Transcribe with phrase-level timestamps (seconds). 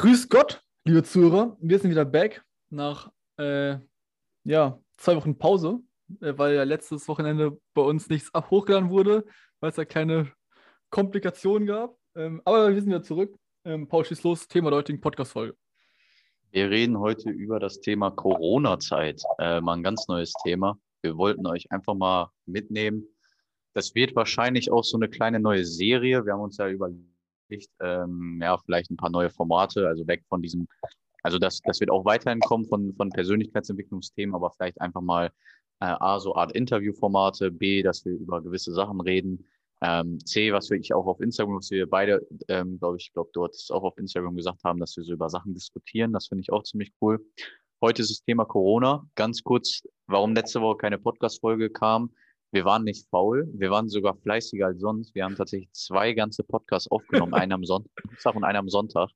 [0.00, 1.58] Grüß Gott, liebe Zuhörer.
[1.60, 3.76] Wir sind wieder back nach äh,
[4.44, 5.80] ja, zwei Wochen Pause,
[6.22, 9.26] äh, weil ja letztes Wochenende bei uns nichts ab hochgeladen wurde,
[9.60, 10.32] weil es ja kleine
[10.88, 11.98] Komplikationen gab.
[12.16, 13.36] Ähm, aber wir sind wieder zurück.
[13.66, 15.54] Ähm, Paul, schieß los, Thema der heutigen Podcast-Folge.
[16.50, 19.22] Wir reden heute über das Thema Corona-Zeit.
[19.38, 20.78] Äh, mal ein ganz neues Thema.
[21.02, 23.04] Wir wollten euch einfach mal mitnehmen.
[23.74, 26.24] Das wird wahrscheinlich auch so eine kleine neue Serie.
[26.24, 27.04] Wir haben uns ja überlegt,
[27.80, 30.68] ähm, ja, vielleicht ein paar neue Formate, also weg von diesem,
[31.22, 35.26] also das, das wird auch weiterhin kommen von, von Persönlichkeitsentwicklungsthemen, aber vielleicht einfach mal
[35.80, 39.46] äh, A, so Art Interviewformate, B, dass wir über gewisse Sachen reden,
[39.82, 43.30] ähm, C, was wir ich auch auf Instagram, was wir beide, ähm, glaube ich, glaube,
[43.32, 46.12] dort ist auch auf Instagram gesagt haben, dass wir so über Sachen diskutieren.
[46.12, 47.24] Das finde ich auch ziemlich cool.
[47.80, 49.06] Heute ist das Thema Corona.
[49.14, 52.12] Ganz kurz, warum letzte Woche keine Podcast-Folge kam.
[52.52, 55.14] Wir waren nicht faul, wir waren sogar fleißiger als sonst.
[55.14, 57.92] Wir haben tatsächlich zwei ganze Podcasts aufgenommen, einen am Sonntag
[58.34, 59.10] und einen am Sonntag.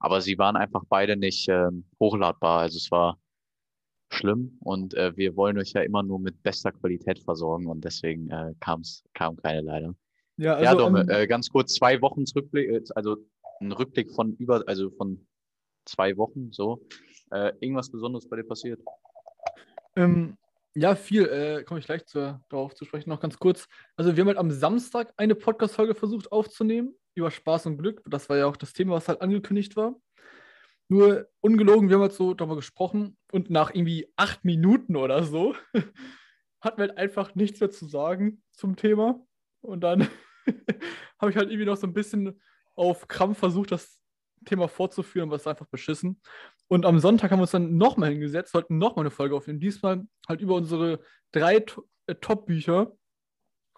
[0.00, 2.60] Aber sie waren einfach beide nicht ähm, hochladbar.
[2.60, 3.18] Also es war
[4.10, 8.30] schlimm und äh, wir wollen euch ja immer nur mit bester Qualität versorgen und deswegen
[8.30, 9.94] äh, kam's, kam keine leider.
[10.38, 13.16] Ja, also, ja Dome, ähm, äh, ganz kurz zwei Wochen Rückblick, äh, also
[13.60, 15.26] ein Rückblick von über, also von
[15.84, 16.80] zwei Wochen so.
[17.30, 18.80] Äh, irgendwas Besonderes bei dir passiert?
[19.96, 20.36] Ähm,
[20.74, 21.26] ja, viel.
[21.26, 23.10] Äh, Komme ich gleich zu, darauf zu sprechen.
[23.10, 23.68] Noch ganz kurz.
[23.96, 28.02] Also, wir haben halt am Samstag eine Podcast-Folge versucht aufzunehmen über Spaß und Glück.
[28.06, 29.96] Das war ja auch das Thema, was halt angekündigt war.
[30.88, 35.54] Nur ungelogen, wir haben halt so darüber gesprochen und nach irgendwie acht Minuten oder so
[36.60, 39.20] hatten wir halt einfach nichts mehr zu sagen zum Thema.
[39.60, 40.08] Und dann
[41.20, 42.40] habe ich halt irgendwie noch so ein bisschen
[42.74, 44.00] auf Krampf versucht, das
[44.46, 46.20] Thema fortzuführen, was einfach beschissen.
[46.68, 49.60] Und am Sonntag haben wir uns dann nochmal hingesetzt, wollten nochmal eine Folge aufnehmen.
[49.60, 51.00] Diesmal halt über unsere
[51.32, 51.64] drei
[52.06, 52.92] äh, Top-Bücher.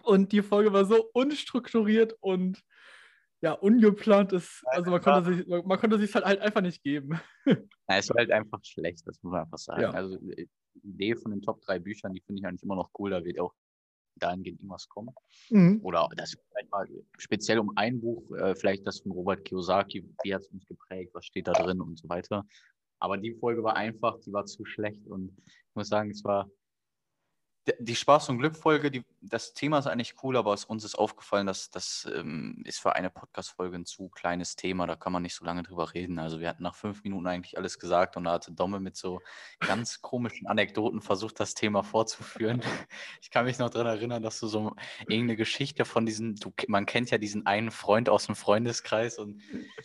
[0.03, 2.63] Und die Folge war so unstrukturiert und
[3.41, 7.19] ja, ungeplant ist, also man konnte sich, man konnte sich halt, halt einfach nicht geben.
[7.89, 9.81] Ja, es war halt einfach schlecht, das muss man einfach sagen.
[9.81, 9.91] Ja.
[9.91, 10.47] Also die
[10.81, 13.37] Idee von den Top 3 Büchern, die finde ich eigentlich immer noch cool, da wird
[13.37, 13.53] auch
[14.15, 15.13] dahingehend irgendwas kommen.
[15.49, 15.81] Mhm.
[15.83, 16.87] Oder das vielleicht mal
[17.17, 21.13] speziell um ein Buch, äh, vielleicht das von Robert Kiyosaki, wie hat es uns geprägt,
[21.13, 22.45] was steht da drin und so weiter.
[23.01, 26.47] Aber die Folge war einfach, die war zu schlecht und ich muss sagen, es war
[27.79, 32.09] die Spaß- und Glück-Folge, das Thema ist eigentlich cool, aber uns ist aufgefallen, dass das
[32.13, 34.87] ähm, ist für eine Podcast-Folge ein zu kleines Thema.
[34.87, 36.17] Da kann man nicht so lange drüber reden.
[36.17, 39.21] Also wir hatten nach fünf Minuten eigentlich alles gesagt und da hatte Domme mit so
[39.59, 42.61] ganz komischen Anekdoten versucht, das Thema vorzuführen.
[43.21, 46.85] Ich kann mich noch daran erinnern, dass du so irgendeine Geschichte von diesen, du, man
[46.87, 49.41] kennt ja diesen einen Freund aus dem Freundeskreis und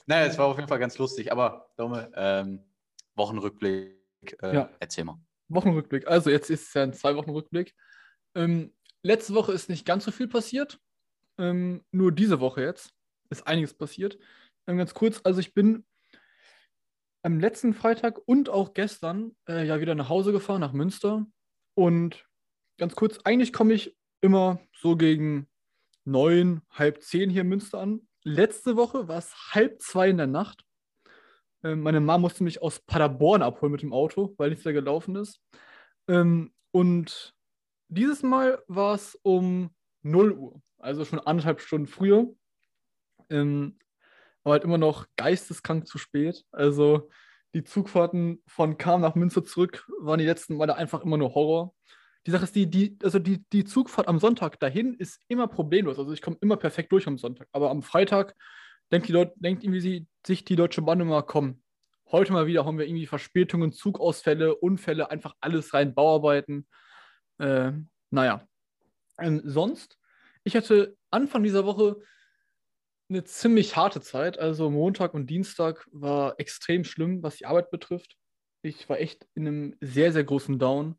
[0.07, 1.31] naja, es war auf jeden Fall ganz lustig.
[1.31, 2.65] Aber Domme, ähm,
[3.17, 4.71] Wochenrückblick, äh, ja.
[4.81, 5.19] erzähl mal.
[5.49, 6.07] Wochenrückblick.
[6.07, 7.75] Also jetzt ist es ja ein zwei Wochen Rückblick.
[8.35, 8.73] Ähm,
[9.03, 10.81] letzte Woche ist nicht ganz so viel passiert.
[11.39, 12.93] Ähm, nur diese Woche jetzt
[13.31, 14.19] ist einiges passiert.
[14.67, 15.85] Ähm, ganz kurz, also ich bin
[17.23, 21.27] am letzten Freitag und auch gestern äh, ja wieder nach Hause gefahren, nach Münster.
[21.75, 22.25] Und
[22.79, 25.49] ganz kurz, eigentlich komme ich immer so gegen
[26.05, 28.07] neun, halb zehn hier in Münster an.
[28.23, 30.66] Letzte Woche war es halb zwei in der Nacht.
[31.67, 35.17] Ähm, meine Mama musste mich aus Paderborn abholen mit dem Auto, weil nichts mehr gelaufen
[35.17, 35.41] ist.
[36.09, 37.35] Ähm, und
[37.89, 39.71] dieses Mal war es um
[40.03, 42.33] 0 Uhr, also schon anderthalb Stunden früher.
[43.31, 43.79] Ähm,
[44.45, 46.45] aber halt immer noch geisteskrank zu spät.
[46.53, 47.09] Also
[47.53, 51.75] die Zugfahrten von Kam nach Münster zurück waren die letzten Male einfach immer nur Horror.
[52.27, 55.99] Die Sache ist, die, die, also die, die Zugfahrt am Sonntag dahin ist immer problemlos.
[55.99, 57.49] Also ich komme immer perfekt durch am Sonntag.
[57.51, 58.37] Aber am Freitag
[58.93, 61.63] denkt, die Leute, denkt irgendwie sie, sich die Deutsche Bahn immer, komm,
[62.11, 66.67] heute mal wieder haben wir irgendwie Verspätungen, Zugausfälle, Unfälle, einfach alles rein, Bauarbeiten.
[67.39, 67.73] Äh,
[68.11, 68.47] naja.
[69.19, 69.99] Ähm, sonst,
[70.45, 72.01] ich hatte Anfang dieser Woche
[73.09, 74.39] eine ziemlich harte Zeit.
[74.39, 78.17] Also Montag und Dienstag war extrem schlimm, was die Arbeit betrifft.
[78.63, 80.99] Ich war echt in einem sehr, sehr großen Down.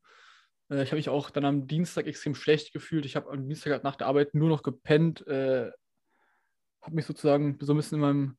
[0.70, 3.06] Äh, ich habe mich auch dann am Dienstag extrem schlecht gefühlt.
[3.06, 5.70] Ich habe am Dienstag nach der Arbeit nur noch gepennt, äh,
[6.82, 8.38] habe mich sozusagen so ein bisschen in meinem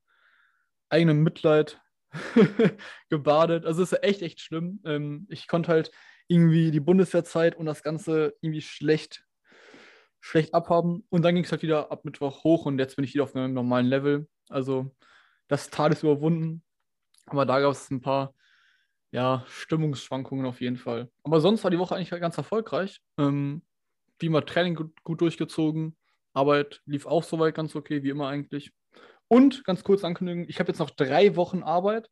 [0.89, 1.81] eigenen Mitleid
[3.09, 3.65] gebadet.
[3.65, 4.81] Also es ist echt, echt schlimm.
[4.85, 5.91] Ähm, ich konnte halt
[6.27, 9.25] irgendwie die Bundeswehrzeit und das Ganze irgendwie schlecht,
[10.19, 11.05] schlecht abhaben.
[11.09, 13.35] Und dann ging es halt wieder ab Mittwoch hoch und jetzt bin ich wieder auf
[13.35, 14.27] einem normalen Level.
[14.49, 14.95] Also
[15.47, 16.63] das Tal ist überwunden.
[17.25, 18.33] Aber da gab es ein paar
[19.11, 21.09] ja, Stimmungsschwankungen auf jeden Fall.
[21.23, 23.01] Aber sonst war die Woche eigentlich ganz erfolgreich.
[23.17, 23.63] Ähm,
[24.19, 25.97] wie immer Training gut, gut durchgezogen.
[26.33, 28.71] Arbeit lief auch soweit ganz okay, wie immer eigentlich.
[29.29, 32.09] Und ganz kurz ankündigen, ich habe jetzt noch drei Wochen Arbeit,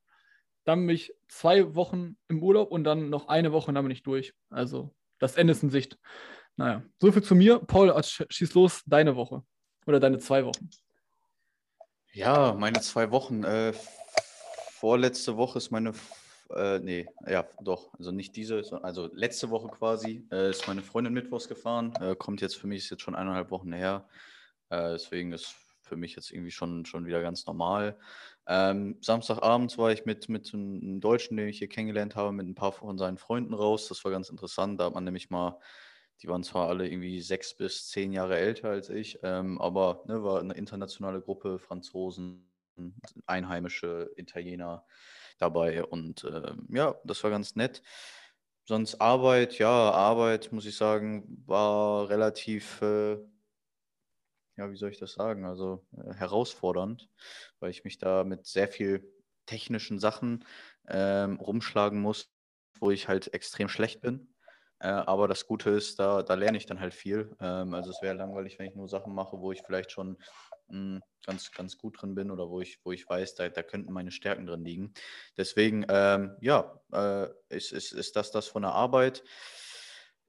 [0.63, 3.91] dann bin ich zwei Wochen im Urlaub und dann noch eine Woche und dann bin
[3.91, 4.33] ich durch.
[4.49, 5.97] Also das Ende ist in Sicht.
[6.57, 7.59] Naja, soviel zu mir.
[7.59, 9.43] Paul, schieß los, deine Woche
[9.85, 10.69] oder deine zwei Wochen.
[12.13, 13.43] Ja, meine zwei Wochen.
[13.43, 13.73] Äh,
[14.71, 15.93] vorletzte Woche ist meine,
[16.49, 21.13] äh, nee, ja, doch, also nicht diese, also letzte Woche quasi, äh, ist meine Freundin
[21.13, 21.93] mittwochs gefahren.
[21.99, 24.07] Äh, kommt jetzt für mich, ist jetzt schon eineinhalb Wochen her.
[24.69, 25.55] Äh, deswegen ist
[25.87, 27.97] für mich jetzt irgendwie schon, schon wieder ganz normal.
[28.47, 32.55] Ähm, Samstagabends war ich mit, mit einem Deutschen, den ich hier kennengelernt habe, mit ein
[32.55, 33.87] paar von seinen Freunden raus.
[33.87, 34.79] Das war ganz interessant.
[34.79, 35.59] Da hat man nämlich mal,
[36.21, 40.23] die waren zwar alle irgendwie sechs bis zehn Jahre älter als ich, ähm, aber ne,
[40.23, 42.51] war eine internationale Gruppe, Franzosen,
[43.25, 44.85] einheimische Italiener
[45.37, 45.83] dabei.
[45.83, 47.81] Und äh, ja, das war ganz nett.
[48.65, 53.17] Sonst Arbeit, ja, Arbeit, muss ich sagen, war relativ, äh,
[54.57, 57.09] ja, wie soll ich das sagen, also äh, herausfordernd,
[57.59, 59.13] weil ich mich da mit sehr viel
[59.45, 60.44] technischen Sachen
[60.88, 62.31] ähm, rumschlagen muss,
[62.80, 64.33] wo ich halt extrem schlecht bin.
[64.80, 67.36] Äh, aber das Gute ist, da, da lerne ich dann halt viel.
[67.39, 70.18] Ähm, also es wäre langweilig, wenn ich nur Sachen mache, wo ich vielleicht schon
[70.68, 73.63] mh, hm, ganz, ganz gut drin bin oder wo ich, wo ich weiß, da, da
[73.63, 74.94] könnten meine Stärken drin liegen.
[75.36, 79.24] Deswegen, ähm, ja, äh, ist, ist, ist das das von der Arbeit.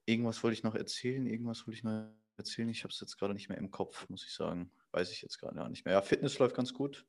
[0.06, 2.68] Irgendwas wollte ich noch erzählen, irgendwas wollte ich noch erzählen.
[2.68, 4.70] Ich habe es jetzt gerade nicht mehr im Kopf, muss ich sagen.
[4.92, 5.94] Weiß ich jetzt gerade nicht mehr.
[5.94, 7.06] Ja, Fitness läuft ganz gut.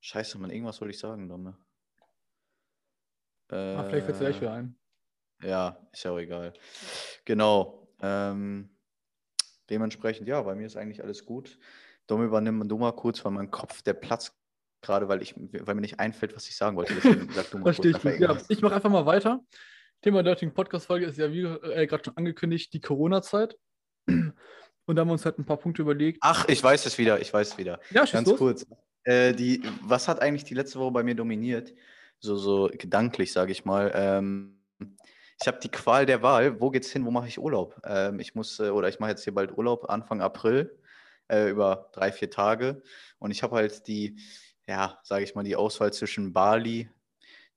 [0.00, 1.56] Scheiße, man, irgendwas wollte ich sagen, Domme.
[3.50, 4.78] Äh, ah, vielleicht fällt es gleich wieder ein.
[5.42, 6.52] Ja, ist ja auch egal.
[7.24, 7.88] Genau.
[8.00, 8.76] Ähm,
[9.70, 11.58] dementsprechend, ja, bei mir ist eigentlich alles gut.
[12.06, 14.38] Dom, übernimm du mal kurz, weil mein Kopf, der Platz
[14.80, 16.94] gerade, weil, ich, weil mir nicht einfällt, was ich sagen wollte.
[16.94, 18.20] Deswegen sag du mal Verstehe kurz, ich.
[18.20, 19.40] Ja, ich mache einfach mal weiter.
[20.02, 23.56] Thema der heutigen Podcast-Folge ist ja, wie äh, gerade schon angekündigt, die Corona-Zeit.
[24.86, 26.18] Und da haben wir uns halt ein paar Punkte überlegt.
[26.22, 27.80] Ach, ich weiß es wieder, ich weiß es wieder.
[27.90, 28.38] Ja, Ganz los.
[28.38, 28.66] kurz.
[29.04, 31.74] Äh, die, was hat eigentlich die letzte Woche bei mir dominiert?
[32.18, 33.92] So, so gedanklich, sage ich mal.
[33.94, 34.60] Ähm,
[35.40, 36.60] ich habe die Qual der Wahl.
[36.60, 37.04] Wo geht's hin?
[37.04, 37.80] Wo mache ich Urlaub?
[37.84, 40.78] Ähm, ich muss, äh, oder ich mache jetzt hier bald Urlaub Anfang April
[41.28, 42.82] äh, über drei, vier Tage.
[43.18, 44.18] Und ich habe halt die,
[44.66, 46.88] ja, sage ich mal, die Auswahl zwischen Bali,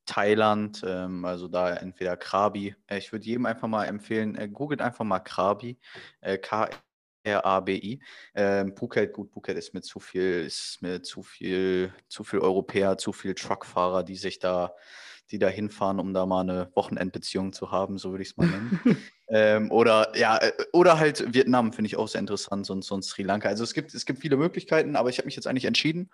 [0.05, 2.75] Thailand, ähm, also da entweder Krabi.
[2.87, 5.77] Äh, ich würde jedem einfach mal empfehlen, äh, googelt einfach mal Krabi,
[6.21, 6.69] äh, K
[7.23, 8.01] R-A-B-I.
[8.35, 12.97] Ähm, Phuket, gut, Phuket ist mir zu viel, ist mir zu viel, zu viel Europäer,
[12.97, 14.73] zu viel Truckfahrer, die sich da
[15.31, 18.47] die da hinfahren, um da mal eine Wochenendbeziehung zu haben, so würde ich es mal
[18.47, 18.79] nennen.
[19.29, 23.23] ähm, oder ja, äh, oder halt Vietnam finde ich auch sehr interessant, sonst, sonst Sri
[23.23, 23.47] Lanka.
[23.47, 26.09] Also es gibt, es gibt viele Möglichkeiten, aber ich habe mich jetzt eigentlich entschieden.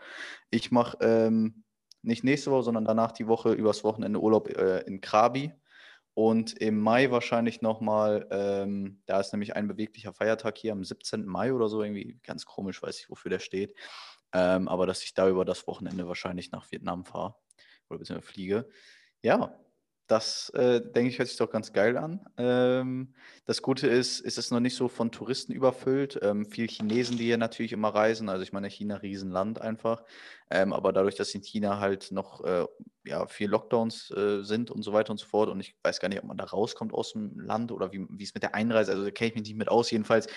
[0.49, 1.63] Ich mache ähm,
[2.01, 5.53] nicht nächste Woche, sondern danach die Woche übers Wochenende Urlaub äh, in Krabi.
[6.15, 11.25] Und im Mai wahrscheinlich nochmal, ähm, da ist nämlich ein beweglicher Feiertag hier am 17.
[11.25, 13.75] Mai oder so, irgendwie ganz komisch, weiß ich, wofür der steht.
[14.31, 17.35] Ähm, aber dass ich da über das Wochenende wahrscheinlich nach Vietnam fahre
[17.89, 18.69] oder beziehungsweise fliege.
[19.21, 19.59] Ja,
[20.07, 22.25] das, äh, denke ich, hört sich doch ganz geil an.
[22.37, 23.13] Ähm,
[23.45, 26.19] das Gute ist, ist es noch nicht so von Touristen überfüllt.
[26.21, 28.29] Ähm, viel Chinesen, die hier natürlich immer reisen.
[28.29, 30.03] Also ich meine, China Riesenland einfach.
[30.51, 32.65] Ähm, aber dadurch, dass in China halt noch äh,
[33.03, 35.49] ja, viel Lockdowns äh, sind und so weiter und so fort.
[35.49, 38.33] Und ich weiß gar nicht, ob man da rauskommt aus dem Land oder wie, es
[38.33, 39.89] mit der Einreise, also da kenne ich mich nicht mit aus.
[39.89, 40.27] Jedenfalls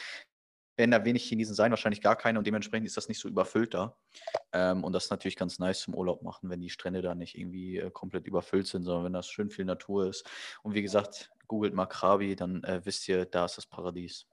[0.79, 3.75] werden da wenig Chinesen sein, wahrscheinlich gar keine und dementsprechend ist das nicht so überfüllt
[3.75, 3.97] da.
[4.53, 7.37] Ähm, und das ist natürlich ganz nice zum Urlaub machen, wenn die Strände da nicht
[7.37, 10.25] irgendwie äh, komplett überfüllt sind, sondern wenn das schön viel Natur ist.
[10.63, 14.27] Und wie gesagt, googelt mal Krabi, dann äh, wisst ihr, da ist das Paradies.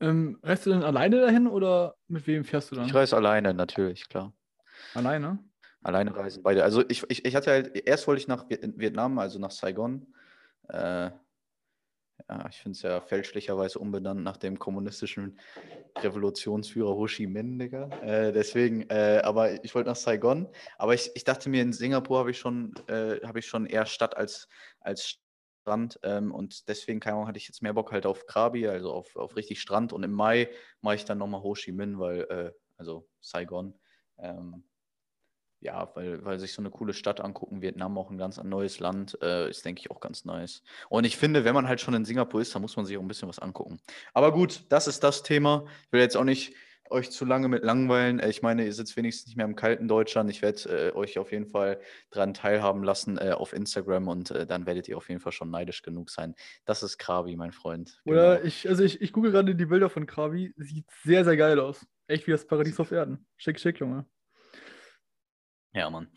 [0.00, 2.86] Ähm, reist du denn alleine dahin oder mit wem fährst du dann?
[2.86, 4.32] Ich reise alleine, natürlich, klar.
[4.94, 5.38] Alleine?
[5.82, 6.64] Alleine reisen beide.
[6.64, 10.06] Also ich, ich, ich hatte halt, erst wollte ich nach Vietnam, also nach Saigon.
[10.68, 11.10] Äh,
[12.28, 15.38] ja, ich finde es ja fälschlicherweise umbenannt nach dem kommunistischen
[15.98, 17.88] Revolutionsführer Ho Chi Minh, Digga.
[18.02, 20.48] Äh, deswegen, äh, aber ich wollte nach Saigon.
[20.78, 23.86] Aber ich, ich dachte mir, in Singapur habe ich schon, äh, habe ich schon eher
[23.86, 24.48] Stadt als,
[24.80, 25.18] als
[25.62, 25.98] Strand.
[26.02, 29.16] Ähm, und deswegen, keine Ahnung, hatte ich jetzt mehr Bock halt auf Krabi, also auf,
[29.16, 29.92] auf richtig Strand.
[29.92, 30.50] Und im Mai
[30.80, 33.78] mache ich dann nochmal Ho Chi Minh, weil, äh, also Saigon.
[34.18, 34.64] Ähm,
[35.60, 39.18] ja, weil, weil sich so eine coole Stadt angucken, Vietnam auch ein ganz neues Land,
[39.22, 40.62] äh, ist, denke ich, auch ganz nice.
[40.88, 43.02] Und ich finde, wenn man halt schon in Singapur ist, dann muss man sich auch
[43.02, 43.78] ein bisschen was angucken.
[44.14, 45.64] Aber gut, das ist das Thema.
[45.86, 46.54] Ich will jetzt auch nicht
[46.90, 48.20] euch zu lange mit langweilen.
[48.20, 50.30] Äh, ich meine, ihr sitzt wenigstens nicht mehr im kalten Deutschland.
[50.30, 54.46] Ich werde äh, euch auf jeden Fall daran teilhaben lassen äh, auf Instagram und äh,
[54.46, 56.34] dann werdet ihr auf jeden Fall schon neidisch genug sein.
[56.64, 58.00] Das ist Krabi, mein Freund.
[58.04, 58.46] Oder genau.
[58.46, 60.52] ich, also ich, ich google gerade die Bilder von Krabi.
[60.56, 61.86] Sieht sehr, sehr geil aus.
[62.06, 63.26] Echt wie das Paradies auf Erden.
[63.36, 64.06] Schick, schick, Junge.
[65.72, 66.08] Ja, Mann.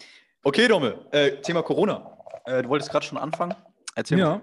[0.44, 2.18] Okay, Domme, äh, Thema Corona.
[2.46, 3.56] Äh, du wolltest gerade schon anfangen.
[3.96, 4.42] Erzähl ja.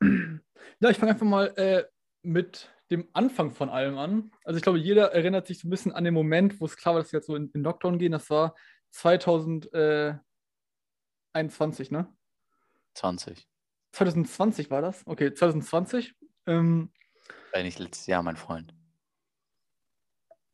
[0.00, 0.40] mal.
[0.80, 1.84] Ja, ich fange einfach mal äh,
[2.22, 4.30] mit dem Anfang von allem an.
[4.44, 6.94] Also ich glaube, jeder erinnert sich so ein bisschen an den Moment, wo es klar
[6.94, 8.12] war, dass wir jetzt so in, in Lockdown gehen.
[8.12, 8.54] Das war
[8.90, 12.06] 2021, ne?
[12.94, 13.48] 20.
[13.92, 15.06] 2020 war das?
[15.06, 16.14] Okay, 2020.
[16.46, 16.92] Ähm,
[17.52, 18.74] Eigentlich letztes Jahr, mein Freund.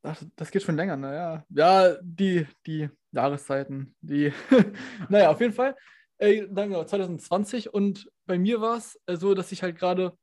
[0.06, 1.46] Ach, das geht schon länger, naja.
[1.48, 4.34] Ja, die, die Jahreszeiten, die.
[5.08, 5.74] naja, auf jeden Fall.
[6.18, 10.16] Ey, danke, 2020 und bei mir war es äh, so, dass ich halt gerade,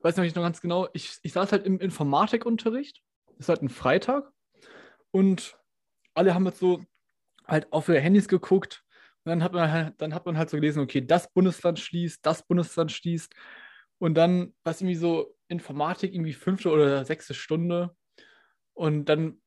[0.00, 3.62] weiß noch nicht noch ganz genau, ich, ich saß halt im Informatikunterricht, das ist halt
[3.62, 4.28] ein Freitag
[5.12, 5.56] und
[6.14, 6.84] alle haben jetzt so
[7.46, 8.82] halt auf ihre Handys geguckt
[9.24, 12.26] und dann hat man halt, dann hat man halt so gelesen, okay, das Bundesland schließt,
[12.26, 13.32] das Bundesland schließt
[13.98, 17.96] und dann war es irgendwie so Informatik, irgendwie fünfte oder sechste Stunde
[18.74, 19.40] und dann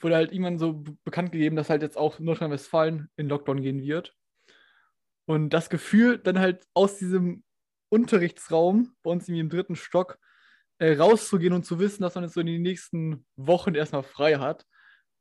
[0.00, 4.14] wurde halt irgendwann so bekannt gegeben, dass halt jetzt auch Nordrhein-Westfalen in Lockdown gehen wird.
[5.26, 7.44] Und das Gefühl, dann halt aus diesem
[7.90, 10.18] Unterrichtsraum, bei uns im dritten Stock,
[10.78, 14.36] äh, rauszugehen und zu wissen, dass man jetzt so in den nächsten Wochen erstmal frei
[14.36, 14.64] hat,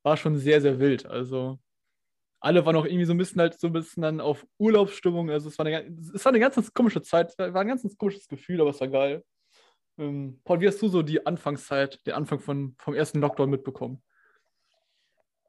[0.03, 1.05] war schon sehr, sehr wild.
[1.05, 1.59] Also
[2.41, 5.29] alle waren auch irgendwie so ein bisschen halt so ein bisschen dann auf Urlaubsstimmung.
[5.29, 8.61] Also es war eine, es war eine ganz komische Zeit, war ein ganz komisches Gefühl,
[8.61, 9.23] aber es war geil.
[10.00, 14.01] Ähm, Paul, wie hast du so die Anfangszeit, den Anfang von, vom ersten Lockdown mitbekommen?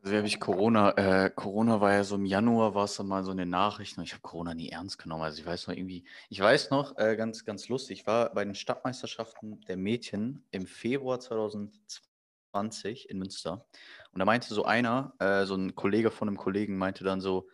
[0.02, 3.23] Also habe ich Corona, äh, Corona war ja so im Januar, war es dann mal
[3.23, 5.23] so eine Nachricht und ich habe Corona nie ernst genommen.
[5.23, 8.45] Also ich weiß noch irgendwie, ich weiß noch, äh, ganz, ganz lustig, ich war bei
[8.45, 13.66] den Stadtmeisterschaften der Mädchen im Februar 2020 in Münster
[14.12, 17.47] und da meinte so einer, äh, so ein Kollege von einem Kollegen meinte dann so,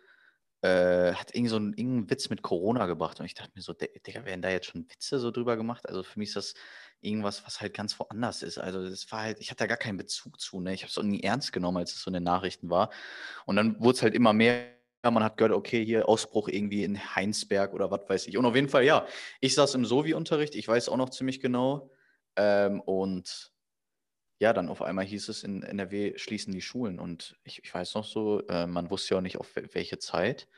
[0.62, 3.72] äh, hat irgendwie so einen, irgendeinen Witz mit Corona gebracht und ich dachte mir so,
[3.72, 5.88] Digga, werden da jetzt schon Witze so drüber gemacht?
[5.88, 6.54] Also für mich ist das
[7.00, 8.58] irgendwas, was halt ganz woanders ist.
[8.58, 10.60] Also das war halt, ich hatte da gar keinen Bezug zu.
[10.60, 10.74] Ne?
[10.74, 12.90] Ich habe es auch nie ernst genommen, als es so in den Nachrichten war.
[13.44, 14.74] Und dann wurde es halt immer mehr.
[15.02, 18.36] Man hat gehört, okay, hier Ausbruch irgendwie in Heinsberg oder was weiß ich.
[18.38, 19.06] Und auf jeden Fall, ja,
[19.40, 21.90] ich saß im Sovi-Unterricht, ich weiß auch noch ziemlich genau.
[22.34, 23.52] Ähm, und
[24.38, 26.98] ja, dann auf einmal hieß es, in NRW schließen die Schulen.
[26.98, 30.48] Und ich, ich weiß noch so, äh, man wusste ja auch nicht, auf welche Zeit.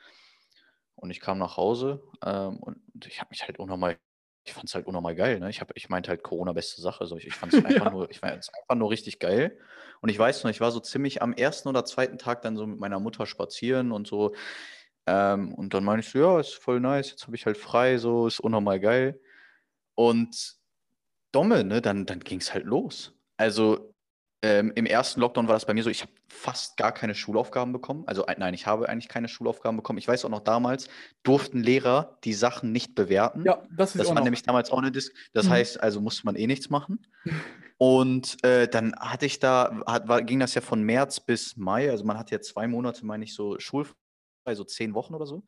[0.94, 3.98] Und ich kam nach Hause ähm, und ich habe mich halt unnormal
[4.44, 5.40] ich fand es halt unnormal geil.
[5.40, 5.50] Ne?
[5.50, 7.06] Ich, ich meinte halt Corona beste Sache.
[7.06, 7.16] So.
[7.16, 7.90] Ich, ich fand es einfach, ja.
[7.90, 9.58] nur, ich einfach nur richtig geil.
[10.00, 12.66] Und ich weiß noch, ich war so ziemlich am ersten oder zweiten Tag dann so
[12.66, 14.34] mit meiner Mutter spazieren und so.
[15.06, 17.98] Ähm, und dann meine ich so, ja, ist voll nice, jetzt habe ich halt frei,
[17.98, 19.20] so, ist unnormal geil.
[19.94, 20.56] Und
[21.32, 23.14] Domme, ne, dann, dann ging es halt los.
[23.36, 23.94] Also
[24.40, 27.72] ähm, Im ersten Lockdown war das bei mir so, ich habe fast gar keine Schulaufgaben
[27.72, 28.04] bekommen.
[28.06, 29.98] Also nein, ich habe eigentlich keine Schulaufgaben bekommen.
[29.98, 30.88] Ich weiß auch noch damals,
[31.24, 33.44] durften Lehrer die Sachen nicht bewerten.
[33.44, 34.22] Ja, das ist Das war noch.
[34.22, 35.12] nämlich damals auch eine Disk.
[35.32, 35.50] Das mhm.
[35.50, 37.04] heißt, also musste man eh nichts machen.
[37.78, 41.90] Und äh, dann hatte ich da, hat, war, ging das ja von März bis Mai.
[41.90, 43.94] Also man hat ja zwei Monate, meine ich, so schulfrei,
[44.54, 45.42] so zehn Wochen oder so.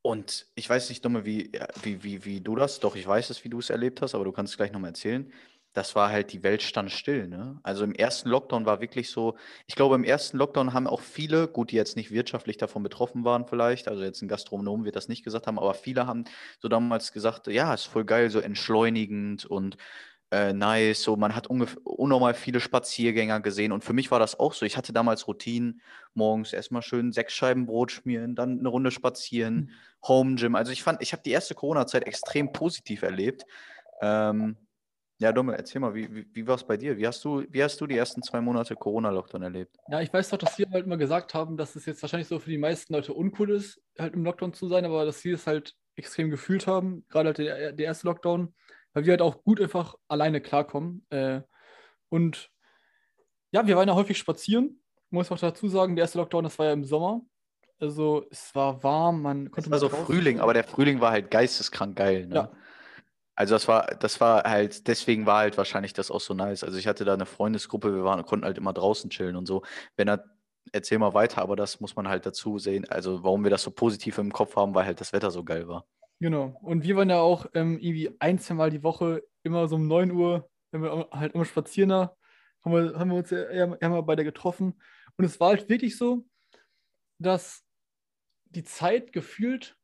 [0.00, 3.44] Und ich weiß nicht, Dumme, wie, wie, wie, wie du das, doch ich weiß es,
[3.44, 5.30] wie du es erlebt hast, aber du kannst es gleich nochmal erzählen
[5.78, 7.28] das war halt, die Welt stand still.
[7.28, 7.60] Ne?
[7.62, 9.36] Also im ersten Lockdown war wirklich so,
[9.68, 13.24] ich glaube, im ersten Lockdown haben auch viele, gut, die jetzt nicht wirtschaftlich davon betroffen
[13.24, 16.24] waren vielleicht, also jetzt ein Gastronom wird das nicht gesagt haben, aber viele haben
[16.58, 19.76] so damals gesagt, ja, ist voll geil, so entschleunigend und
[20.32, 24.54] äh, nice, so man hat unnormal viele Spaziergänger gesehen und für mich war das auch
[24.54, 24.66] so.
[24.66, 25.80] Ich hatte damals Routinen,
[26.12, 29.70] morgens erstmal schön sechs Scheiben Brot schmieren, dann eine Runde spazieren, mhm.
[30.08, 30.56] Home Gym.
[30.56, 33.44] Also ich fand, ich habe die erste Corona-Zeit extrem positiv erlebt.
[34.02, 34.56] Ähm,
[35.20, 36.96] ja, Dumme, erzähl mal, wie, wie, wie war es bei dir?
[36.96, 39.76] Wie hast, du, wie hast du die ersten zwei Monate Corona-Lockdown erlebt?
[39.88, 42.38] Ja, ich weiß doch, dass wir halt immer gesagt haben, dass es jetzt wahrscheinlich so
[42.38, 45.48] für die meisten Leute uncool ist, halt im Lockdown zu sein, aber dass sie es
[45.48, 48.54] halt extrem gefühlt haben, gerade halt der, der erste Lockdown,
[48.92, 51.04] weil wir halt auch gut einfach alleine klarkommen.
[51.10, 51.40] Äh,
[52.10, 52.50] und
[53.50, 54.80] ja, wir waren ja häufig spazieren.
[55.06, 57.22] Ich muss auch dazu sagen, der erste Lockdown, das war ja im Sommer.
[57.80, 59.68] Also es war warm, man konnte.
[59.68, 62.26] Es war so Frühling, aber der Frühling war halt geisteskrank geil.
[62.26, 62.34] Ne?
[62.34, 62.52] Ja,
[63.38, 66.64] also das war, das war halt, deswegen war halt wahrscheinlich das auch so nice.
[66.64, 69.62] Also ich hatte da eine Freundesgruppe, wir waren, konnten halt immer draußen chillen und so.
[69.96, 70.24] Wenn er,
[70.72, 72.84] erzähl mal weiter, aber das muss man halt dazu sehen.
[72.90, 75.68] Also warum wir das so positiv im Kopf haben, weil halt das Wetter so geil
[75.68, 75.86] war.
[76.18, 76.58] Genau.
[76.62, 79.86] Und wir waren ja auch ähm, irgendwie ein, zwei Mal die Woche immer so um
[79.86, 82.16] 9 Uhr, wenn wir halt immer spazieren da,
[82.64, 84.82] haben wir, haben wir uns ja immer beide getroffen.
[85.16, 86.26] Und es war halt wirklich so,
[87.20, 87.62] dass
[88.46, 89.76] die Zeit gefühlt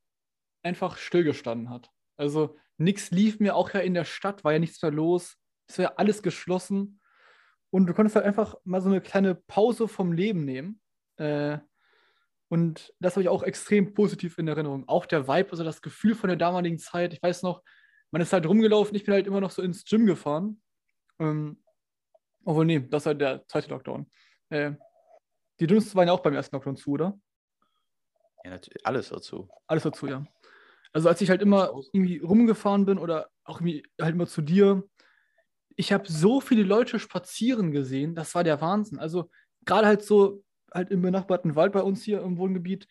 [0.65, 1.93] einfach stillgestanden hat.
[2.17, 5.37] Also nichts lief mir auch ja in der Stadt, war ja nichts mehr los.
[5.67, 7.01] Es war ja alles geschlossen.
[7.71, 10.81] Und du konntest halt einfach mal so eine kleine Pause vom Leben nehmen.
[11.17, 11.59] Äh,
[12.49, 14.89] und das habe ich auch extrem positiv in Erinnerung.
[14.89, 17.13] Auch der Vibe, also das Gefühl von der damaligen Zeit.
[17.13, 17.63] Ich weiß noch,
[18.11, 20.63] man ist halt rumgelaufen, ich bin halt immer noch so ins Gym gefahren.
[21.19, 21.63] Ähm,
[22.45, 24.11] obwohl, nee, das war halt der zweite Lockdown.
[24.51, 24.73] Äh,
[25.59, 27.19] die Gyms waren ja auch beim ersten Lockdown zu, oder?
[28.45, 28.87] Ja, natürlich.
[28.87, 29.49] Alles dazu.
[29.67, 30.25] Alles dazu, ja.
[30.95, 34.85] Also als ich halt immer irgendwie rumgefahren bin oder auch irgendwie halt immer zu dir,
[35.77, 39.01] ich habe so viele Leute spazieren gesehen, das war der Wahnsinn.
[39.01, 39.29] Also
[39.65, 42.87] gerade halt so halt im benachbarten Wald bei uns hier im Wohngebiet,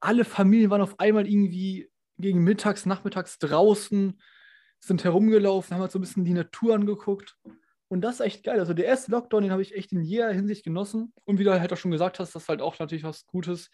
[0.00, 4.20] alle Familien waren auf einmal irgendwie gegen mittags, nachmittags draußen,
[4.80, 7.36] sind herumgelaufen, haben halt so ein bisschen die Natur angeguckt.
[7.88, 8.60] Und das ist echt geil.
[8.60, 11.12] Also der erste Lockdown, den habe ich echt in jeder Hinsicht genossen.
[11.24, 13.70] Und wie du halt auch schon gesagt hast, das ist halt auch natürlich was Gutes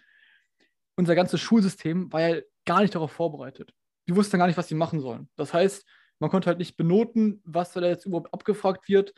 [0.96, 3.72] unser ganzes Schulsystem war ja gar nicht darauf vorbereitet.
[4.08, 5.28] Die wussten gar nicht, was sie machen sollen.
[5.36, 5.86] Das heißt,
[6.18, 9.14] man konnte halt nicht benoten, was da jetzt überhaupt abgefragt wird.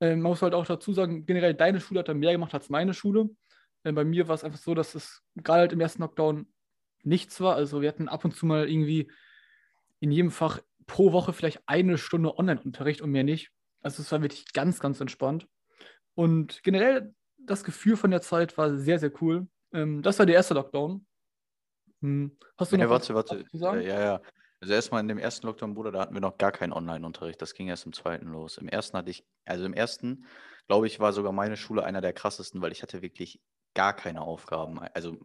[0.00, 2.70] Ähm, man muss halt auch dazu sagen, generell deine Schule hat da mehr gemacht als
[2.70, 3.28] meine Schule.
[3.84, 6.46] Ähm, bei mir war es einfach so, dass es gerade halt im ersten Lockdown
[7.02, 7.56] nichts war.
[7.56, 9.10] Also wir hatten ab und zu mal irgendwie
[10.00, 13.50] in jedem Fach pro Woche vielleicht eine Stunde Online-Unterricht und mehr nicht.
[13.82, 15.46] Also es war wirklich ganz, ganz entspannt.
[16.14, 19.46] Und generell das Gefühl von der Zeit war sehr, sehr cool.
[19.72, 21.06] Ähm, das war der erste Lockdown.
[22.00, 22.36] Hm.
[22.56, 23.44] Hast du noch nee, warte, warte.
[23.44, 23.82] zu sagen?
[23.82, 24.20] Ja, ja.
[24.60, 27.40] Also erstmal in dem ersten Lockdown, Bruder, da hatten wir noch gar keinen Online-Unterricht.
[27.40, 28.58] Das ging erst im zweiten los.
[28.58, 30.26] Im ersten hatte ich, also im ersten,
[30.66, 33.40] glaube ich, war sogar meine Schule einer der krassesten, weil ich hatte wirklich
[33.74, 34.80] gar keine Aufgaben.
[34.94, 35.16] Also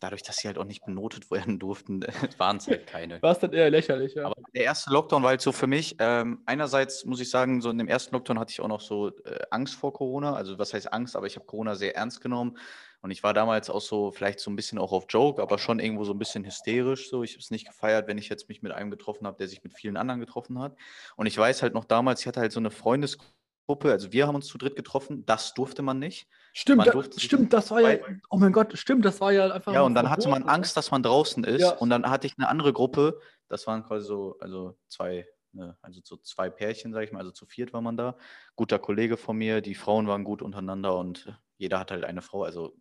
[0.00, 2.04] dadurch, dass sie halt auch nicht benotet werden durften,
[2.38, 3.22] waren es halt keine.
[3.22, 4.26] War es dann eher lächerlich, ja.
[4.26, 7.70] Aber der erste Lockdown war halt so für mich, ähm, einerseits muss ich sagen, so
[7.70, 10.34] in dem ersten Lockdown hatte ich auch noch so äh, Angst vor Corona.
[10.34, 12.58] Also was heißt Angst, aber ich habe Corona sehr ernst genommen.
[13.06, 15.78] Und ich war damals auch so, vielleicht so ein bisschen auch auf Joke, aber schon
[15.78, 17.08] irgendwo so ein bisschen hysterisch.
[17.08, 19.46] So, ich habe es nicht gefeiert, wenn ich jetzt mich mit einem getroffen habe, der
[19.46, 20.76] sich mit vielen anderen getroffen hat.
[21.14, 23.32] Und ich weiß halt noch damals, ich hatte halt so eine Freundesgruppe
[23.68, 26.28] Gruppe, also wir haben uns zu dritt getroffen, das durfte man nicht.
[26.52, 27.98] Stimmt, man da, stimmt, das war ja,
[28.30, 29.72] oh mein Gott, stimmt, das war ja einfach.
[29.72, 31.62] Ja, und dann hatte man Angst, dass man draußen ist.
[31.62, 31.70] Ja.
[31.70, 36.00] Und dann hatte ich eine andere Gruppe, das waren quasi so, also zwei, ne, also
[36.02, 38.16] so zwei Pärchen, sag ich mal, also zu viert war man da.
[38.54, 42.44] Guter Kollege von mir, die Frauen waren gut untereinander und jeder hat halt eine Frau,
[42.44, 42.76] also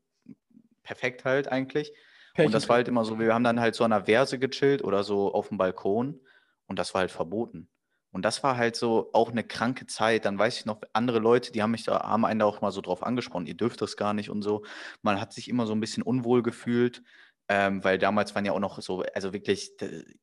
[0.85, 1.91] perfekt halt eigentlich.
[2.33, 4.39] Pärchen und das war halt immer so, wir haben dann halt so an der Verse
[4.39, 6.21] gechillt oder so auf dem Balkon
[6.67, 7.69] und das war halt verboten.
[8.11, 10.23] Und das war halt so auch eine kranke Zeit.
[10.23, 12.71] Dann weiß ich noch, andere Leute, die haben mich da, haben einen da auch mal
[12.71, 14.63] so drauf angesprochen, ihr dürft das gar nicht und so.
[15.01, 17.03] Man hat sich immer so ein bisschen unwohl gefühlt,
[17.49, 19.71] ähm, weil damals waren ja auch noch so, also wirklich,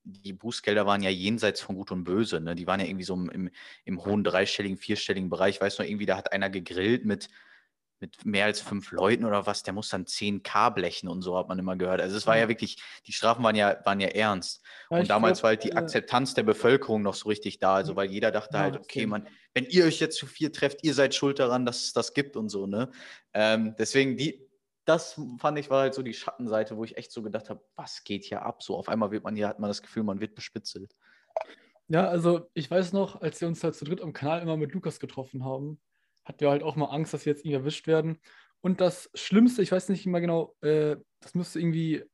[0.05, 2.41] die Bußgelder waren ja jenseits von Gut und Böse.
[2.41, 2.55] Ne?
[2.55, 3.51] Die waren ja irgendwie so im,
[3.85, 5.61] im hohen dreistelligen, vierstelligen Bereich.
[5.61, 7.29] Weißt du, irgendwie, da hat einer gegrillt mit
[8.03, 11.49] mit mehr als fünf Leuten oder was, der muss dann 10k blechen und so, hat
[11.49, 12.01] man immer gehört.
[12.01, 14.63] Also es war ja wirklich, die Strafen waren ja, waren ja ernst.
[14.91, 17.77] Ja, und damals glaub, war halt die äh, Akzeptanz der Bevölkerung noch so richtig da,
[17.77, 20.83] also weil jeder dachte ja, halt, okay, man, wenn ihr euch jetzt zu viel trefft,
[20.83, 22.91] ihr seid schuld daran, dass es das gibt und so, ne?
[23.33, 24.47] Ähm, deswegen, die,
[24.85, 28.03] das fand ich war halt so die Schattenseite, wo ich echt so gedacht habe, was
[28.03, 28.65] geht hier ab?
[28.65, 30.93] So auf einmal wird man hier, hat man das Gefühl, man wird bespitzelt.
[31.87, 34.73] Ja, also ich weiß noch, als wir uns halt zu dritt am Kanal immer mit
[34.73, 35.81] Lukas getroffen haben,
[36.25, 38.19] hatten wir halt auch mal Angst, dass wir jetzt irgendwie erwischt werden.
[38.61, 42.05] Und das Schlimmste, ich weiß nicht mehr genau, äh, das müsste irgendwie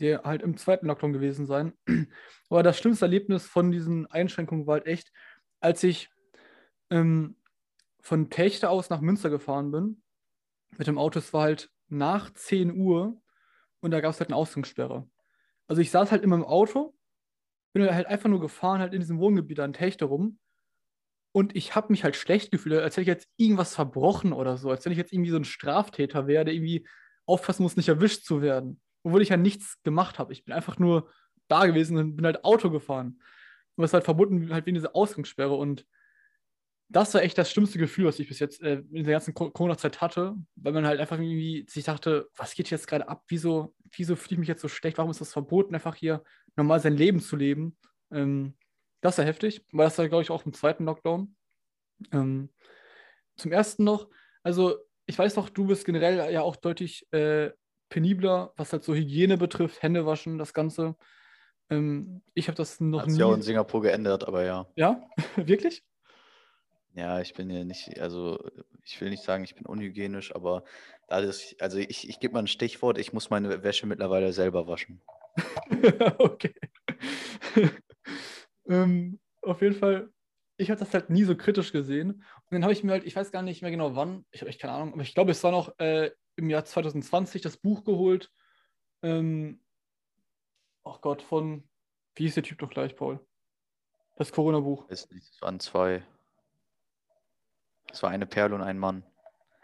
[0.00, 1.72] der halt im zweiten Lockdown gewesen sein.
[2.50, 5.12] Aber das schlimmste Erlebnis von diesen Einschränkungen war halt echt,
[5.60, 6.10] als ich
[6.90, 7.36] ähm,
[8.00, 10.02] von Techte aus nach Münster gefahren bin.
[10.76, 13.20] Mit dem Auto, es war halt nach 10 Uhr
[13.80, 15.08] und da gab es halt eine Ausgangssperre.
[15.68, 16.94] Also ich saß halt immer im Auto,
[17.72, 20.38] bin halt einfach nur gefahren, halt in diesem Wohngebiet an Techte rum
[21.34, 24.70] und ich habe mich halt schlecht gefühlt, als hätte ich jetzt irgendwas verbrochen oder so,
[24.70, 26.86] als wenn ich jetzt irgendwie so ein Straftäter wäre, der irgendwie
[27.26, 28.80] aufpassen muss, nicht erwischt zu werden.
[29.02, 30.32] Obwohl ich ja nichts gemacht habe.
[30.32, 31.10] Ich bin einfach nur
[31.48, 33.20] da gewesen und bin halt Auto gefahren.
[33.74, 35.54] Und das ist halt verbunden halt wie diese Ausgangssperre.
[35.54, 35.84] Und
[36.88, 40.00] das war echt das schlimmste Gefühl, was ich bis jetzt äh, in der ganzen Corona-Zeit
[40.00, 43.24] hatte, weil man halt einfach irgendwie sich dachte, was geht jetzt gerade ab?
[43.26, 44.98] Wieso, wieso fühle ich mich jetzt so schlecht?
[44.98, 46.22] Warum ist das verboten, einfach hier
[46.54, 47.76] normal sein Leben zu leben?
[48.12, 48.54] Ähm,
[49.04, 51.36] das war heftig, weil das war, glaube ich, auch im zweiten Lockdown.
[52.10, 52.48] Ähm,
[53.36, 54.08] zum ersten noch,
[54.42, 57.50] also ich weiß noch, du bist generell ja auch deutlich äh,
[57.90, 60.96] penibler, was halt so Hygiene betrifft, Hände waschen, das Ganze.
[61.68, 63.20] Ähm, ich habe das noch Hat's nie.
[63.20, 64.66] ja auch in Singapur geändert, aber ja.
[64.74, 65.02] Ja,
[65.36, 65.84] wirklich?
[66.94, 68.42] Ja, ich bin ja nicht, also
[68.84, 70.64] ich will nicht sagen, ich bin unhygienisch, aber
[71.08, 74.66] da ist, also ich, ich gebe mal ein Stichwort, ich muss meine Wäsche mittlerweile selber
[74.66, 75.02] waschen.
[76.18, 76.54] okay.
[78.66, 80.10] Ähm, auf jeden Fall,
[80.56, 82.12] ich habe das halt nie so kritisch gesehen.
[82.12, 84.48] Und dann habe ich mir halt, ich weiß gar nicht mehr genau wann, ich habe
[84.48, 87.84] echt keine Ahnung, aber ich glaube, es war noch äh, im Jahr 2020 das Buch
[87.84, 88.30] geholt.
[89.02, 89.60] Ähm,
[90.82, 91.68] oh Gott, von,
[92.14, 93.20] wie hieß der Typ doch gleich, Paul?
[94.16, 94.86] Das Corona-Buch.
[94.88, 95.08] Es
[95.40, 96.04] waren zwei.
[97.90, 99.04] Es war eine Perle und ein Mann.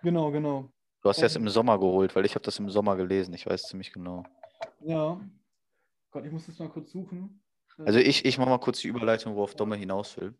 [0.02, 0.72] Genau, genau.
[1.02, 3.32] Du hast es im Sommer geholt, weil ich habe das im Sommer gelesen.
[3.32, 4.24] Ich weiß ziemlich genau.
[4.80, 5.20] Ja.
[6.10, 7.42] Gott, ich muss das mal kurz suchen.
[7.86, 10.34] Also ich, ich mache mal kurz die Überleitung, worauf Domme hinaus will.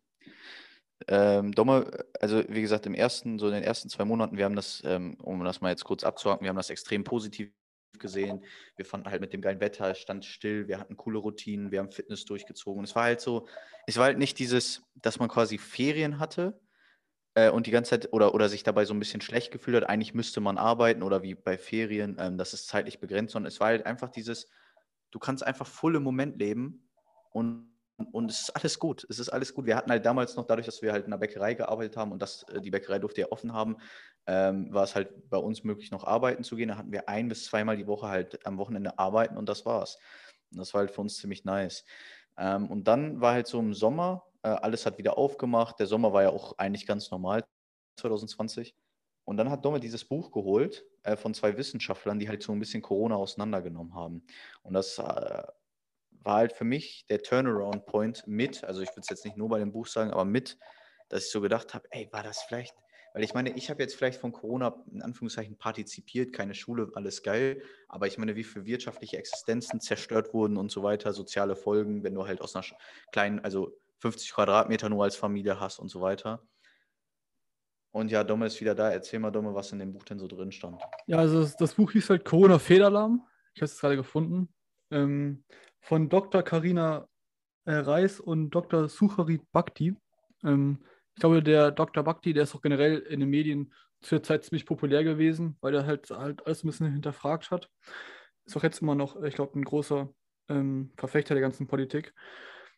[1.07, 4.55] Ähm, Domme, also wie gesagt, im ersten, so in den ersten zwei Monaten, wir haben
[4.55, 7.51] das, ähm, um das mal jetzt kurz abzuhaken, wir haben das extrem positiv
[7.99, 8.43] gesehen.
[8.75, 11.79] Wir fanden halt mit dem geilen Wetter, es stand still, wir hatten coole Routinen, wir
[11.79, 12.83] haben Fitness durchgezogen.
[12.83, 13.47] Es war halt so,
[13.87, 16.59] es war halt nicht dieses, dass man quasi Ferien hatte
[17.35, 19.89] äh, und die ganze Zeit oder, oder sich dabei so ein bisschen schlecht gefühlt hat,
[19.89, 23.59] eigentlich müsste man arbeiten oder wie bei Ferien, ähm, das ist zeitlich begrenzt, sondern es
[23.59, 24.49] war halt einfach dieses,
[25.11, 26.90] du kannst einfach voll im Moment leben
[27.31, 27.71] und
[28.11, 29.05] und es ist alles gut.
[29.09, 29.65] Es ist alles gut.
[29.65, 32.21] Wir hatten halt damals noch, dadurch, dass wir halt in der Bäckerei gearbeitet haben und
[32.21, 33.77] dass äh, die Bäckerei durfte ja offen haben,
[34.27, 36.69] ähm, war es halt bei uns möglich, noch arbeiten zu gehen.
[36.69, 39.97] Da hatten wir ein bis zweimal die Woche halt am Wochenende arbeiten und das war's.
[40.51, 41.85] Und das war halt für uns ziemlich nice.
[42.37, 45.79] Ähm, und dann war halt so im Sommer, äh, alles hat wieder aufgemacht.
[45.79, 47.43] Der Sommer war ja auch eigentlich ganz normal,
[47.97, 48.75] 2020.
[49.23, 52.59] Und dann hat Domme dieses Buch geholt äh, von zwei Wissenschaftlern, die halt so ein
[52.59, 54.23] bisschen Corona auseinandergenommen haben.
[54.63, 55.43] Und das äh,
[56.23, 59.59] war halt für mich der Turnaround-Point mit, also ich würde es jetzt nicht nur bei
[59.59, 60.57] dem Buch sagen, aber mit,
[61.09, 62.75] dass ich so gedacht habe, ey, war das vielleicht,
[63.13, 67.23] weil ich meine, ich habe jetzt vielleicht von Corona in Anführungszeichen partizipiert, keine Schule, alles
[67.23, 72.03] geil, aber ich meine, wie viele wirtschaftliche Existenzen zerstört wurden und so weiter, soziale Folgen,
[72.03, 72.65] wenn du halt aus einer
[73.11, 76.41] kleinen, also 50 Quadratmeter nur als Familie hast und so weiter.
[77.91, 78.89] Und ja, Domme ist wieder da.
[78.89, 80.81] Erzähl mal, Domme, was in dem Buch denn so drin stand.
[81.07, 83.27] Ja, also das, Buch hieß halt Corona-Fehlalarm.
[83.53, 84.47] Ich habe es gerade gefunden.
[84.91, 85.43] Ähm,
[85.81, 86.43] von Dr.
[86.43, 87.07] Karina
[87.65, 88.89] äh, Reis und Dr.
[88.89, 89.95] Sucharit Bhakti.
[90.43, 90.83] Ähm,
[91.15, 92.03] ich glaube, der Dr.
[92.03, 95.85] Bhakti, der ist auch generell in den Medien zur Zeit ziemlich populär gewesen, weil er
[95.85, 97.69] halt, halt alles ein bisschen hinterfragt hat.
[98.45, 100.09] Ist auch jetzt immer noch, ich glaube, ein großer
[100.49, 102.13] ähm, Verfechter der ganzen Politik.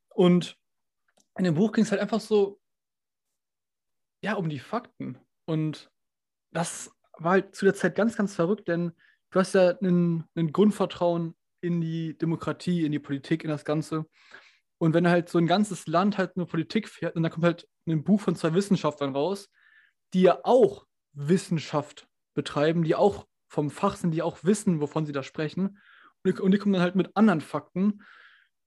[0.09, 0.57] Und
[1.37, 2.59] in dem Buch ging es halt einfach so,
[4.21, 5.17] ja, um die Fakten.
[5.45, 5.89] Und
[6.51, 8.91] das war halt zu der Zeit ganz, ganz verrückt, denn
[9.31, 14.05] du hast ja ein Grundvertrauen in die Demokratie, in die Politik, in das Ganze.
[14.77, 17.67] Und wenn halt so ein ganzes Land halt eine Politik fährt, und dann kommt halt
[17.87, 19.49] ein Buch von zwei Wissenschaftlern raus,
[20.13, 25.11] die ja auch Wissenschaft betreiben, die auch vom Fach sind, die auch wissen, wovon sie
[25.11, 25.79] da sprechen,
[26.23, 28.01] und die, und die kommen dann halt mit anderen Fakten,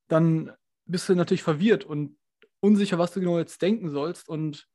[0.08, 0.52] dann
[0.84, 2.18] bist du natürlich verwirrt und
[2.60, 4.28] unsicher, was du genau jetzt denken sollst.
[4.28, 4.68] Und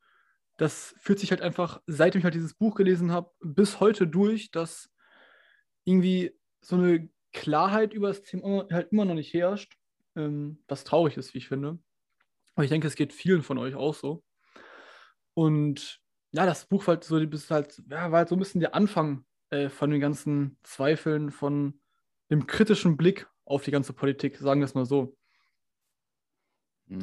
[0.58, 4.52] das fühlt sich halt einfach, seitdem ich halt dieses Buch gelesen habe, bis heute durch,
[4.52, 4.90] dass
[5.86, 9.78] irgendwie so eine Klarheit über das Thema halt immer noch nicht herrscht,
[10.16, 11.80] ähm, was traurig ist, wie ich finde.
[12.56, 14.24] Aber ich denke, es geht vielen von euch auch so.
[15.34, 18.76] Und ja, das Buch war halt so, halt, ja, war halt so ein bisschen der
[18.76, 21.80] Anfang äh, von den ganzen Zweifeln, von
[22.30, 25.18] dem kritischen Blick auf die ganze Politik, sagen wir es mal so.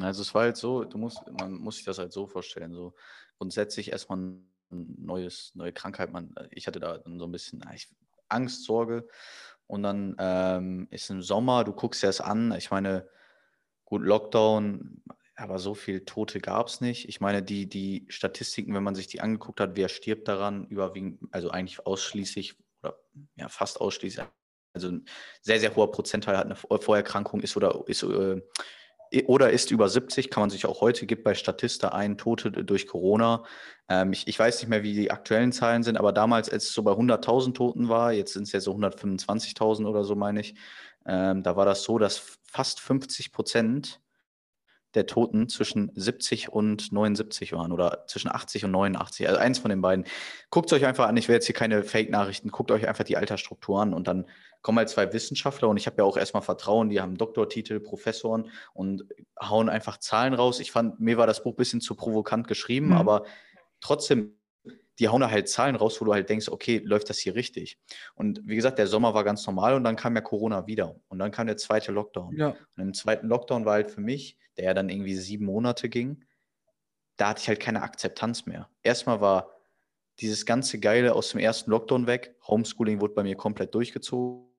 [0.01, 2.95] Also es war halt so, du musst, man muss sich das halt so vorstellen, so
[3.37, 7.63] grundsätzlich erstmal ein neues, neue Krankheit, man, ich hatte da so ein bisschen
[8.27, 9.07] Angst, Sorge
[9.69, 12.51] und dann ähm, ist im Sommer, du guckst dir das an.
[12.57, 13.07] Ich meine,
[13.85, 15.03] gut, Lockdown,
[15.35, 17.07] aber so viele Tote gab es nicht.
[17.07, 21.21] Ich meine, die, die Statistiken, wenn man sich die angeguckt hat, wer stirbt daran, überwiegend,
[21.31, 22.99] also eigentlich ausschließlich oder
[23.35, 24.25] ja, fast ausschließlich.
[24.73, 25.05] Also ein
[25.41, 28.41] sehr, sehr hoher Prozentteil hat eine Vorerkrankung, ist oder ist äh,
[29.25, 32.87] oder ist über 70, kann man sich auch heute, gibt bei Statista ein, Tote durch
[32.87, 33.43] Corona.
[33.87, 36.73] Ähm, ich, ich, weiß nicht mehr, wie die aktuellen Zahlen sind, aber damals, als es
[36.73, 40.55] so bei 100.000 Toten war, jetzt sind es ja so 125.000 oder so, meine ich,
[41.05, 43.99] ähm, da war das so, dass fast 50 Prozent
[44.95, 49.69] der Toten zwischen 70 und 79 waren oder zwischen 80 und 89, also eins von
[49.69, 50.05] den beiden.
[50.49, 53.17] Guckt es euch einfach an, ich will jetzt hier keine Fake-Nachrichten, guckt euch einfach die
[53.17, 54.25] Altersstruktur an und dann
[54.61, 58.49] kommen halt zwei Wissenschaftler und ich habe ja auch erstmal Vertrauen, die haben Doktortitel, Professoren
[58.73, 59.05] und
[59.41, 60.59] hauen einfach Zahlen raus.
[60.59, 62.97] Ich fand, mir war das Buch ein bisschen zu provokant geschrieben, mhm.
[62.97, 63.25] aber
[63.79, 64.38] trotzdem,
[64.99, 67.79] die hauen da halt Zahlen raus, wo du halt denkst, okay, läuft das hier richtig?
[68.15, 71.19] Und wie gesagt, der Sommer war ganz normal und dann kam ja Corona wieder und
[71.19, 72.35] dann kam der zweite Lockdown.
[72.35, 72.49] Ja.
[72.75, 76.25] Und im zweiten Lockdown war halt für mich, der ja dann irgendwie sieben Monate ging,
[77.15, 78.69] da hatte ich halt keine Akzeptanz mehr.
[78.83, 79.55] Erstmal war
[80.19, 82.35] dieses ganze Geile aus dem ersten Lockdown weg.
[82.47, 84.49] Homeschooling wurde bei mir komplett durchgezogen.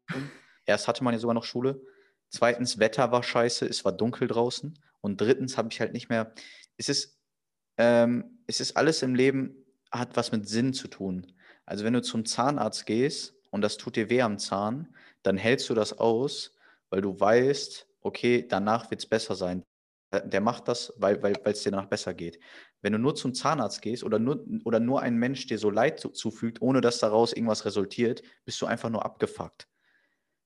[0.66, 1.80] Erst hatte man ja sogar noch Schule.
[2.28, 4.78] Zweitens, Wetter war scheiße, es war dunkel draußen.
[5.00, 6.32] Und drittens habe ich halt nicht mehr.
[6.76, 7.18] Es ist,
[7.76, 9.59] ähm, es ist alles im Leben,
[9.90, 11.26] hat was mit Sinn zu tun.
[11.66, 15.68] Also, wenn du zum Zahnarzt gehst und das tut dir weh am Zahn, dann hältst
[15.70, 16.54] du das aus,
[16.90, 19.64] weil du weißt, okay, danach wird es besser sein.
[20.12, 22.40] Der macht das, weil es weil, dir danach besser geht.
[22.82, 26.00] Wenn du nur zum Zahnarzt gehst oder nur, oder nur ein Mensch dir so Leid
[26.00, 29.68] zufügt, ohne dass daraus irgendwas resultiert, bist du einfach nur abgefuckt.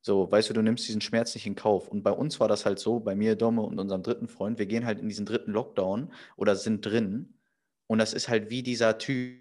[0.03, 1.89] So, weißt du, du nimmst diesen Schmerz nicht in Kauf.
[1.89, 4.67] Und bei uns war das halt so, bei mir, Domme und unserem dritten Freund, wir
[4.67, 7.39] gehen halt in diesen dritten Lockdown oder sind drin.
[7.95, 9.41] Und das ist halt wie dieser Typ,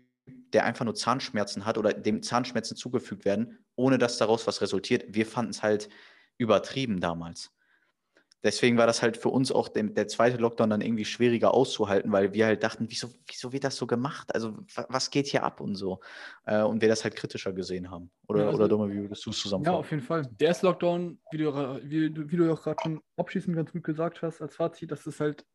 [0.53, 5.05] der einfach nur Zahnschmerzen hat oder dem Zahnschmerzen zugefügt werden, ohne dass daraus was resultiert.
[5.07, 5.89] Wir fanden es halt
[6.37, 7.51] übertrieben damals
[8.43, 12.11] deswegen war das halt für uns auch der, der, zweite Lockdown dann irgendwie schwieriger auszuhalten,
[12.11, 14.33] weil wir halt dachten, wieso, wieso wird das so gemacht?
[14.35, 14.57] Also
[14.89, 16.01] was geht hier ab und so?
[16.45, 18.11] Äh, und wir das halt kritischer gesehen haben.
[18.27, 19.73] Oder, ja, also, oder Dumme, wie würdest du es zusammenfassen?
[19.73, 20.27] Ja, auf jeden Fall.
[20.39, 24.21] Der erste Lockdown, wie du, wie, wie du auch gerade schon abschließend ganz gut gesagt
[24.21, 25.45] hast, als Fazit, dass es halt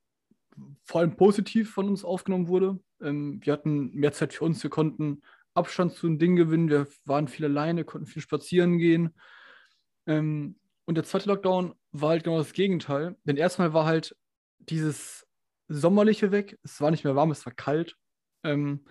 [0.85, 2.79] vor allem positiv von uns aufgenommen wurde.
[3.01, 5.23] Ähm, wir hatten mehr Zeit für uns, wir konnten
[5.55, 9.15] Abstand zu den Dingen gewinnen, wir waren viel alleine, konnten viel spazieren gehen.
[10.07, 13.17] Ähm, und der zweite Lockdown war halt genau das Gegenteil.
[13.25, 14.17] Denn erstmal war halt
[14.59, 15.27] dieses
[15.69, 16.59] Sommerliche weg.
[16.63, 17.97] Es war nicht mehr warm, es war kalt.
[18.43, 18.87] Ähm,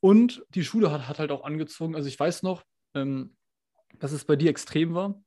[0.00, 1.94] und die Schule hat, hat, halt auch angezogen.
[1.94, 3.36] Also ich weiß noch, ähm,
[3.98, 5.22] dass es bei dir extrem war.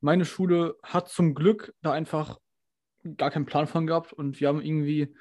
[0.00, 2.38] Meine Schule hat zum Glück da einfach
[3.14, 5.14] gar keinen Plan von gehabt und wir haben irgendwie,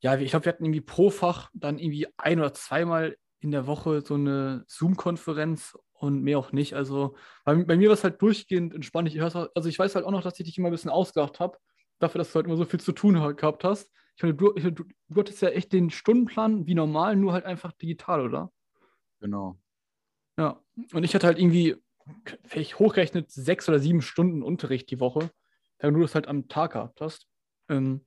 [0.00, 3.66] ja, ich glaube, wir hatten irgendwie pro Fach dann irgendwie ein oder zweimal in der
[3.66, 6.74] Woche so eine Zoom-Konferenz und mehr auch nicht.
[6.74, 9.08] Also bei, bei mir war es halt durchgehend entspannt.
[9.08, 11.58] Ich, also ich weiß halt auch noch, dass ich dich immer ein bisschen ausgedacht habe,
[11.98, 13.90] dafür, dass du halt immer so viel zu tun gehabt hast.
[14.16, 17.72] Ich meine, du, du, du hattest ja echt den Stundenplan wie normal, nur halt einfach
[17.72, 18.50] digital, oder?
[19.20, 19.58] Genau.
[20.38, 20.60] Ja,
[20.92, 21.76] und ich hatte halt irgendwie,
[22.44, 25.30] vielleicht hochgerechnet, sechs oder sieben Stunden Unterricht die Woche,
[25.78, 27.26] wenn du das halt am Tag gehabt hast.
[27.68, 28.04] Ähm,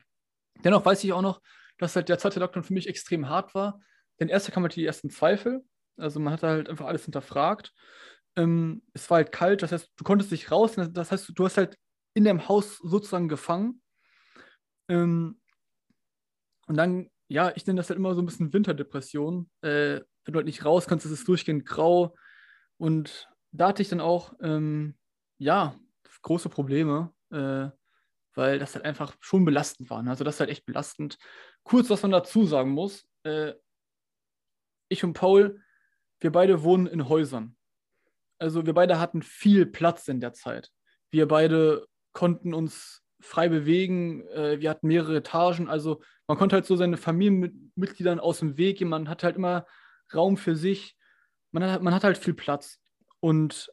[0.63, 1.41] dennoch weiß ich auch noch,
[1.77, 3.79] dass halt der zweite Lockdown für mich extrem hart war.
[4.19, 5.63] Denn erst kam halt die ersten Zweifel.
[5.97, 7.73] Also man hat halt einfach alles hinterfragt.
[8.35, 10.75] Ähm, es war halt kalt, das heißt, du konntest nicht raus.
[10.75, 11.77] Das heißt, du hast halt
[12.13, 13.81] in dem Haus sozusagen gefangen.
[14.89, 15.39] Ähm,
[16.67, 19.49] und dann, ja, ich nenne das halt immer so ein bisschen Winterdepression.
[19.61, 22.15] Äh, wenn du halt nicht raus kannst, ist es durchgehend grau.
[22.77, 24.97] Und da hatte ich dann auch, ähm,
[25.37, 25.75] ja,
[26.21, 27.69] große Probleme, äh,
[28.35, 30.01] weil das halt einfach schon belastend war.
[30.01, 30.11] Ne?
[30.11, 31.17] Also das ist halt echt belastend.
[31.63, 33.07] Kurz, was man dazu sagen muss.
[33.23, 33.53] Äh,
[34.87, 35.61] ich und Paul,
[36.19, 37.55] wir beide wohnen in Häusern.
[38.39, 40.71] Also wir beide hatten viel Platz in der Zeit.
[41.11, 44.25] Wir beide konnten uns frei bewegen.
[44.29, 45.67] Äh, wir hatten mehrere Etagen.
[45.67, 48.89] Also man konnte halt so seine Familienmitgliedern aus dem Weg gehen.
[48.89, 49.65] Man hatte halt immer
[50.13, 50.95] Raum für sich.
[51.51, 52.79] Man hat, man hat halt viel Platz.
[53.19, 53.71] Und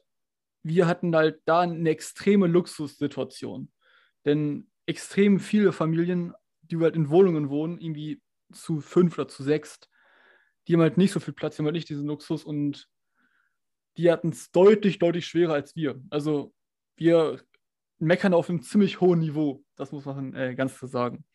[0.67, 3.71] wir hatten halt da eine extreme Luxussituation.
[4.25, 9.79] Denn extrem viele Familien, die halt in Wohnungen wohnen, irgendwie zu fünf oder zu sechs,
[10.67, 12.89] die haben halt nicht so viel Platz, die haben halt nicht diesen Luxus und
[13.97, 16.01] die hatten es deutlich, deutlich schwerer als wir.
[16.09, 16.53] Also
[16.97, 17.41] wir
[17.99, 21.25] meckern auf einem ziemlich hohen Niveau, das muss man äh, ganz klar sagen.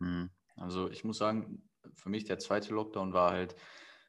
[0.00, 0.30] Hm.
[0.56, 3.54] Also ich muss sagen, für mich der zweite Lockdown war halt,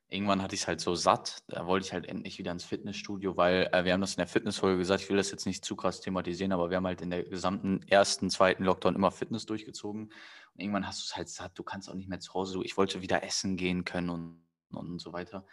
[0.09, 3.37] irgendwann hatte ich es halt so satt, da wollte ich halt endlich wieder ins Fitnessstudio,
[3.37, 5.75] weil äh, wir haben das in der Fitnessfolge gesagt, ich will das jetzt nicht zu
[5.75, 10.05] krass thematisieren, aber wir haben halt in der gesamten ersten, zweiten Lockdown immer Fitness durchgezogen.
[10.05, 12.77] Und irgendwann hast du es halt satt, du kannst auch nicht mehr zu Hause, ich
[12.77, 15.45] wollte wieder essen gehen können und, und so weiter.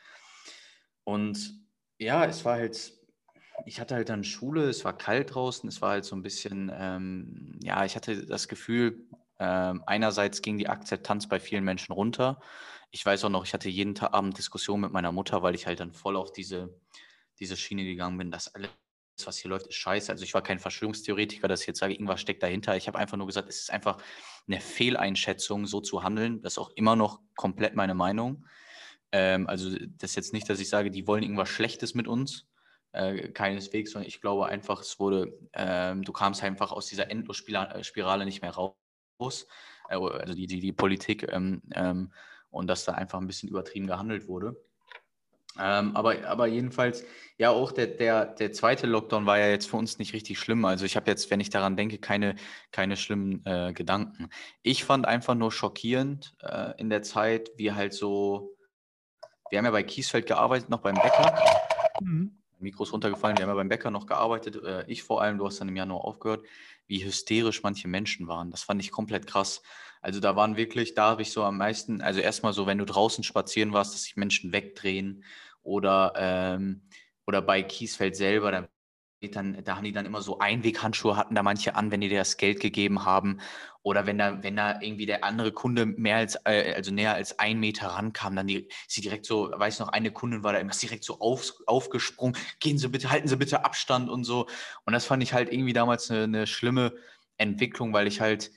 [1.04, 1.54] Und
[1.98, 2.92] ja, es war halt,
[3.64, 6.70] ich hatte halt dann Schule, es war kalt draußen, es war halt so ein bisschen,
[6.74, 9.06] ähm, ja, ich hatte das Gefühl,
[9.38, 12.40] ähm, einerseits ging die Akzeptanz bei vielen Menschen runter.
[12.94, 15.66] Ich weiß auch noch, ich hatte jeden Tag Abend Diskussionen mit meiner Mutter, weil ich
[15.66, 16.78] halt dann voll auf diese,
[17.40, 18.68] diese Schiene gegangen bin, dass alles,
[19.24, 20.12] was hier läuft, ist scheiße.
[20.12, 22.76] Also ich war kein Verschwörungstheoretiker, dass ich jetzt sage, irgendwas steckt dahinter.
[22.76, 23.96] Ich habe einfach nur gesagt, es ist einfach
[24.46, 26.42] eine Fehleinschätzung, so zu handeln.
[26.42, 28.46] Das ist auch immer noch komplett meine Meinung.
[29.10, 32.46] Ähm, also das ist jetzt nicht, dass ich sage, die wollen irgendwas Schlechtes mit uns,
[32.92, 38.26] äh, keineswegs, sondern ich glaube einfach, es wurde, ähm, du kamst einfach aus dieser Endlosspirale
[38.26, 39.46] nicht mehr raus,
[39.88, 42.12] äh, also die, die, die Politik, ähm, ähm,
[42.52, 44.56] und dass da einfach ein bisschen übertrieben gehandelt wurde.
[45.58, 47.04] Ähm, aber, aber jedenfalls,
[47.36, 50.64] ja, auch der, der, der zweite Lockdown war ja jetzt für uns nicht richtig schlimm.
[50.64, 52.36] Also ich habe jetzt, wenn ich daran denke, keine,
[52.70, 54.30] keine schlimmen äh, Gedanken.
[54.62, 58.56] Ich fand einfach nur schockierend äh, in der Zeit, wie halt so,
[59.50, 61.38] wir haben ja bei Kiesfeld gearbeitet, noch beim Bäcker.
[62.00, 62.38] Mhm.
[62.58, 65.46] Mikro ist runtergefallen, wir haben ja beim Bäcker noch gearbeitet, äh, ich vor allem, du
[65.46, 66.46] hast dann im Januar aufgehört,
[66.86, 68.50] wie hysterisch manche Menschen waren.
[68.50, 69.62] Das fand ich komplett krass.
[70.02, 72.84] Also da waren wirklich, da habe ich so am meisten, also erstmal so, wenn du
[72.84, 75.24] draußen spazieren warst, dass sich Menschen wegdrehen
[75.62, 76.82] oder, ähm,
[77.26, 78.68] oder bei Kiesfeld selber, da
[79.30, 82.18] dann, da haben die dann immer so Einweghandschuhe, hatten da manche an, wenn die dir
[82.18, 83.38] das Geld gegeben haben.
[83.82, 87.38] Oder wenn da, wenn da irgendwie der andere Kunde mehr als, äh, also näher als
[87.38, 90.72] ein Meter rankam, dann die, sie direkt so, weiß noch, eine Kundin war da immer
[90.72, 94.46] direkt so auf, aufgesprungen, gehen Sie bitte, halten Sie bitte Abstand und so.
[94.84, 96.94] Und das fand ich halt irgendwie damals eine, eine schlimme
[97.38, 98.50] Entwicklung, weil ich halt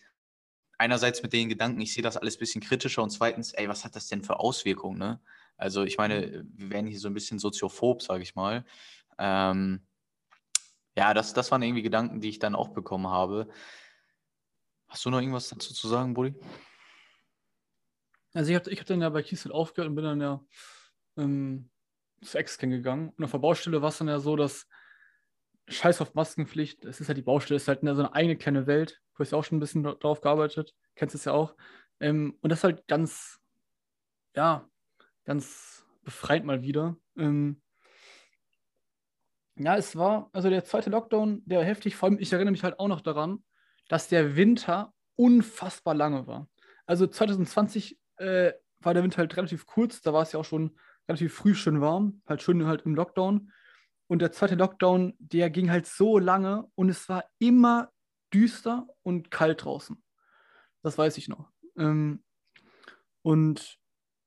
[0.77, 3.83] einerseits mit den Gedanken, ich sehe das alles ein bisschen kritischer und zweitens, ey, was
[3.83, 5.21] hat das denn für Auswirkungen, ne?
[5.57, 8.65] Also ich meine, wir werden hier so ein bisschen soziophob, sage ich mal.
[9.17, 9.85] Ähm,
[10.97, 13.47] ja, das, das waren irgendwie Gedanken, die ich dann auch bekommen habe.
[14.87, 16.35] Hast du noch irgendwas dazu zu sagen, Bulli?
[18.33, 20.45] Also ich habe ich hab dann ja bei Kiesel aufgehört und bin dann ja
[21.17, 21.69] ähm,
[22.21, 23.13] zu Exken gegangen.
[23.17, 24.67] Und auf der Baustelle war es dann ja so, dass
[25.67, 28.37] Scheiß auf Maskenpflicht, es ist halt die Baustelle, es ist halt eine, so eine eigene
[28.37, 29.01] kleine Welt.
[29.15, 31.55] Du hast ja auch schon ein bisschen darauf gearbeitet, kennst es ja auch.
[31.99, 33.39] Ähm, und das ist halt ganz,
[34.35, 34.69] ja,
[35.23, 36.97] ganz befreit mal wieder.
[37.17, 37.61] Ähm,
[39.57, 41.95] ja, es war, also der zweite Lockdown, der war heftig.
[41.95, 43.43] Vor allem, ich erinnere mich halt auch noch daran,
[43.87, 46.49] dass der Winter unfassbar lange war.
[46.85, 50.77] Also 2020 äh, war der Winter halt relativ kurz, da war es ja auch schon
[51.07, 53.51] relativ früh schön warm, halt schön halt im Lockdown.
[54.07, 57.91] Und der zweite Lockdown, der ging halt so lange und es war immer
[58.33, 60.01] düster und kalt draußen.
[60.83, 61.51] Das weiß ich noch.
[61.77, 62.23] Ähm,
[63.21, 63.79] und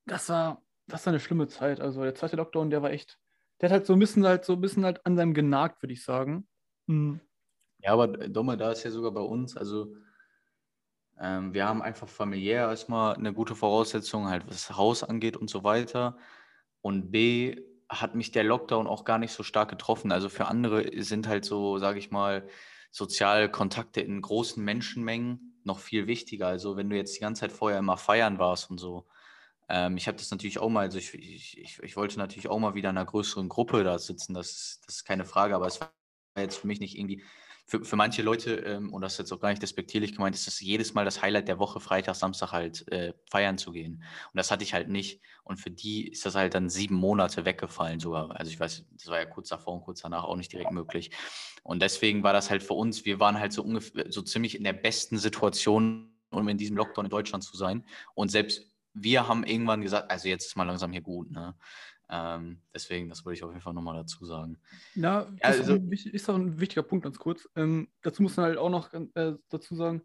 [0.07, 1.81] das war, das war eine schlimme Zeit.
[1.81, 3.19] Also der zweite Lockdown, der war echt,
[3.61, 5.93] der hat halt so ein bisschen halt so ein bisschen halt an seinem genagt, würde
[5.93, 6.49] ich sagen.
[6.87, 7.21] Mhm.
[7.81, 9.95] Ja, aber Dumme, da ist ja sogar bei uns, also
[11.21, 15.65] ähm, wir haben einfach familiär erstmal eine gute Voraussetzung, halt was Haus angeht und so
[15.65, 16.17] weiter.
[16.81, 20.13] Und B, hat mich der Lockdown auch gar nicht so stark getroffen.
[20.13, 22.47] Also für andere sind halt so, sage ich mal,
[22.91, 26.49] soziale Kontakte in großen Menschenmengen noch viel wichtiger.
[26.49, 29.07] Also wenn du jetzt die ganze Zeit vorher immer feiern warst und so.
[29.69, 32.75] Ähm, ich habe das natürlich auch mal, also ich, ich, ich, wollte natürlich auch mal
[32.75, 35.93] wieder in einer größeren Gruppe da sitzen, das, das ist keine Frage, aber es war
[36.39, 37.23] jetzt für mich nicht irgendwie
[37.69, 40.47] für, für manche Leute, ähm, und das ist jetzt auch gar nicht despektierlich gemeint, ist
[40.47, 44.03] das jedes Mal das Highlight der Woche, Freitag, Samstag halt äh, feiern zu gehen.
[44.33, 45.21] Und das hatte ich halt nicht.
[45.45, 48.35] Und für die ist das halt dann sieben Monate weggefallen sogar.
[48.35, 51.11] Also ich weiß, das war ja kurz davor und kurz danach auch nicht direkt möglich.
[51.63, 54.65] Und deswegen war das halt für uns, wir waren halt so ungefähr, so ziemlich in
[54.65, 57.85] der besten Situation, um in diesem Lockdown in Deutschland zu sein.
[58.15, 58.63] Und selbst
[58.95, 61.31] wir haben irgendwann gesagt, also jetzt ist mal langsam hier gut.
[61.31, 61.55] Ne?
[62.11, 64.59] Ähm, deswegen, das wollte ich auf jeden Fall nochmal dazu sagen.
[64.95, 67.49] Ja, ja also, ist, auch ein, wichtiger Punkt, ganz kurz.
[67.55, 70.03] Ähm, dazu muss man halt auch noch äh, dazu sagen,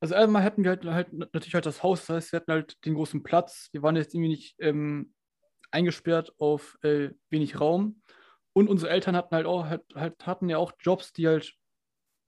[0.00, 2.84] also einmal hatten wir halt, halt, natürlich halt das Haus, das heißt, wir hatten halt
[2.86, 3.68] den großen Platz.
[3.72, 5.12] Wir waren jetzt irgendwie nicht ähm,
[5.70, 8.00] eingesperrt auf äh, wenig Raum.
[8.52, 11.54] Und unsere Eltern hatten halt auch, halt, halt hatten ja auch Jobs, die halt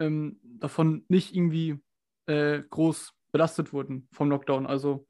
[0.00, 1.80] ähm, davon nicht irgendwie
[2.26, 4.66] äh, groß belastet wurden vom Lockdown.
[4.66, 5.08] Also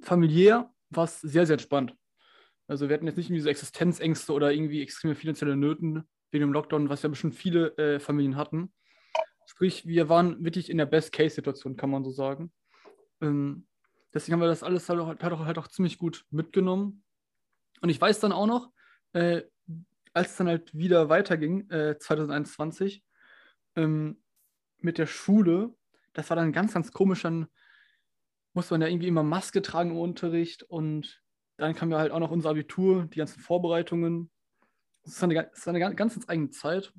[0.00, 1.94] familiär war es sehr, sehr entspannt.
[2.72, 6.54] Also wir hatten jetzt nicht irgendwie so Existenzängste oder irgendwie extreme finanzielle Nöten wegen dem
[6.54, 8.72] Lockdown, was ja bestimmt viele äh, Familien hatten.
[9.44, 12.50] Sprich, wir waren wirklich in der Best-Case-Situation, kann man so sagen.
[13.20, 13.66] Ähm,
[14.14, 17.04] deswegen haben wir das alles halt auch, halt, auch, halt auch ziemlich gut mitgenommen.
[17.82, 18.72] Und ich weiß dann auch noch,
[19.12, 19.42] äh,
[20.14, 23.04] als es dann halt wieder weiterging, äh, 2021,
[23.76, 24.22] ähm,
[24.78, 25.74] mit der Schule,
[26.14, 27.20] das war dann ganz, ganz komisch.
[27.20, 27.48] Dann
[28.54, 31.21] musste man ja irgendwie immer Maske tragen im Unterricht und
[31.62, 34.30] dann kam ja halt auch noch unser Abitur, die ganzen Vorbereitungen.
[35.04, 36.92] Das ist eine, ist eine ganz, ganz eigene Zeit.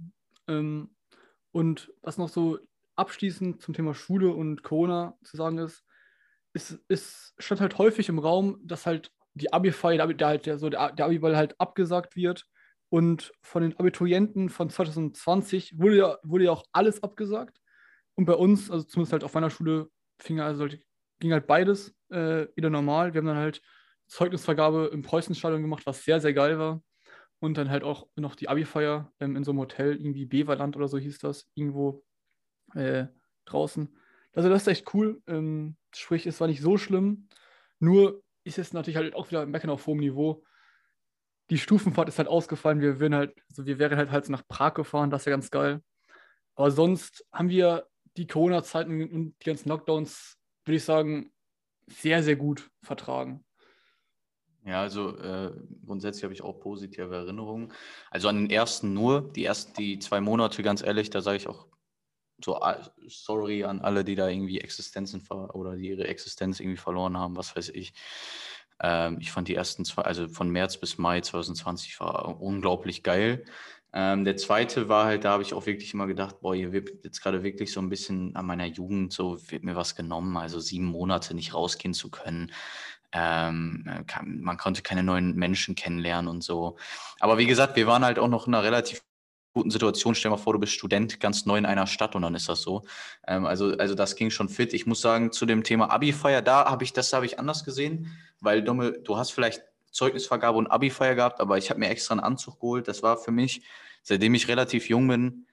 [0.47, 0.95] Ähm,
[1.51, 2.59] und was noch so
[2.95, 5.83] abschließend zum Thema Schule und Corona zu sagen ist,
[6.53, 10.69] ist, ist stand halt häufig im Raum, dass halt die Abi-Feier, der, halt der, so
[10.69, 12.45] der, der Abi-Ball halt abgesagt wird.
[12.89, 17.59] Und von den Abiturienten von 2020 wurde ja, wurde ja auch alles abgesagt.
[18.15, 20.67] Und bei uns, also zumindest halt auf meiner Schule, fing also,
[21.19, 23.13] ging halt beides äh, wieder normal.
[23.13, 23.61] Wir haben dann halt
[24.07, 26.81] Zeugnisvergabe im Preußenstadion gemacht, was sehr, sehr geil war.
[27.39, 30.87] Und dann halt auch noch die Abi-Feier ähm, in so einem Hotel, irgendwie Beverland oder
[30.87, 32.03] so hieß das, irgendwo
[32.73, 33.07] äh,
[33.45, 33.97] draußen.
[34.33, 35.21] Also das ist echt cool.
[35.27, 37.27] Ähm, sprich, es war nicht so schlimm.
[37.79, 40.43] Nur ist es natürlich halt auch wieder Meckern auf hohem Niveau.
[41.49, 42.79] Die Stufenfahrt ist halt ausgefallen.
[42.79, 45.51] Wir wären halt, also wir wären halt, halt nach Prag gefahren, das ist ja ganz
[45.51, 45.81] geil.
[46.55, 51.33] Aber sonst haben wir die Corona-Zeiten und die ganzen Lockdowns, würde ich sagen,
[51.87, 53.43] sehr, sehr gut vertragen.
[54.65, 55.51] Ja, also äh,
[55.85, 57.73] grundsätzlich habe ich auch positive Erinnerungen.
[58.11, 61.47] Also an den ersten nur, die ersten, die zwei Monate, ganz ehrlich, da sage ich
[61.47, 61.67] auch
[62.43, 62.59] so
[63.07, 67.55] sorry an alle, die da irgendwie Existenzen oder die ihre Existenz irgendwie verloren haben, was
[67.55, 67.93] weiß ich.
[68.81, 73.45] Ähm, ich fand die ersten zwei, also von März bis Mai 2020 war unglaublich geil.
[73.95, 77.03] Ähm, der zweite war halt, da habe ich auch wirklich immer gedacht, boah, hier wird
[77.03, 80.59] jetzt gerade wirklich so ein bisschen an meiner Jugend, so wird mir was genommen, also
[80.59, 82.51] sieben Monate nicht rausgehen zu können.
[83.13, 86.77] Ähm, äh, kann, man konnte keine neuen Menschen kennenlernen und so.
[87.19, 89.03] Aber wie gesagt, wir waren halt auch noch in einer relativ
[89.53, 90.15] guten Situation.
[90.15, 92.49] Stell dir mal vor, du bist Student ganz neu in einer Stadt und dann ist
[92.49, 92.83] das so.
[93.27, 94.73] Ähm, also, also das ging schon fit.
[94.73, 98.17] Ich muss sagen, zu dem Thema Abi-Feier, da habe ich, das habe ich anders gesehen,
[98.39, 102.21] weil Dumme, du hast vielleicht Zeugnisvergabe und Abi-Feier gehabt, aber ich habe mir extra einen
[102.21, 102.87] Anzug geholt.
[102.87, 103.63] Das war für mich,
[104.01, 105.45] seitdem ich relativ jung bin,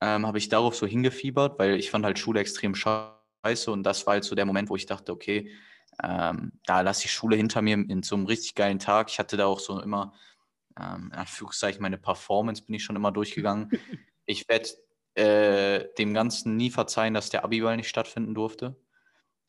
[0.00, 4.06] ähm, habe ich darauf so hingefiebert, weil ich fand halt Schule extrem scheiße und das
[4.06, 5.50] war halt so der Moment, wo ich dachte, okay,
[6.02, 9.10] ähm, da lasse ich Schule hinter mir in so einem richtig geilen Tag.
[9.10, 10.12] Ich hatte da auch so immer,
[10.78, 13.70] ähm, in Anführungszeichen, meine Performance bin ich schon immer durchgegangen.
[14.26, 14.68] ich werde
[15.14, 18.76] äh, dem Ganzen nie verzeihen, dass der Abiball nicht stattfinden durfte.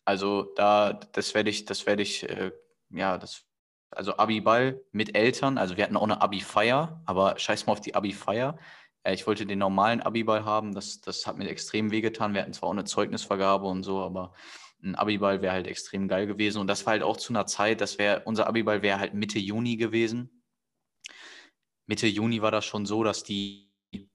[0.05, 2.51] Also da, das werde ich, das werde ich, äh,
[2.91, 3.43] ja, das,
[3.89, 7.95] also Abiball mit Eltern, also wir hatten auch eine Abi-Feier, aber scheiß mal auf die
[7.95, 8.57] Abi-Feier.
[9.03, 12.36] Äh, ich wollte den normalen Abiball haben, das, das hat mir extrem wehgetan.
[12.36, 14.34] Wir hatten zwar auch eine Zeugnisvergabe und so, aber
[14.86, 16.59] ein Abiball wäre halt extrem geil gewesen.
[16.59, 19.39] Und das war halt auch zu einer Zeit, das wäre, unser Abiball wäre halt Mitte
[19.39, 20.43] Juni gewesen.
[21.88, 23.65] Mitte Juni war das schon so, dass die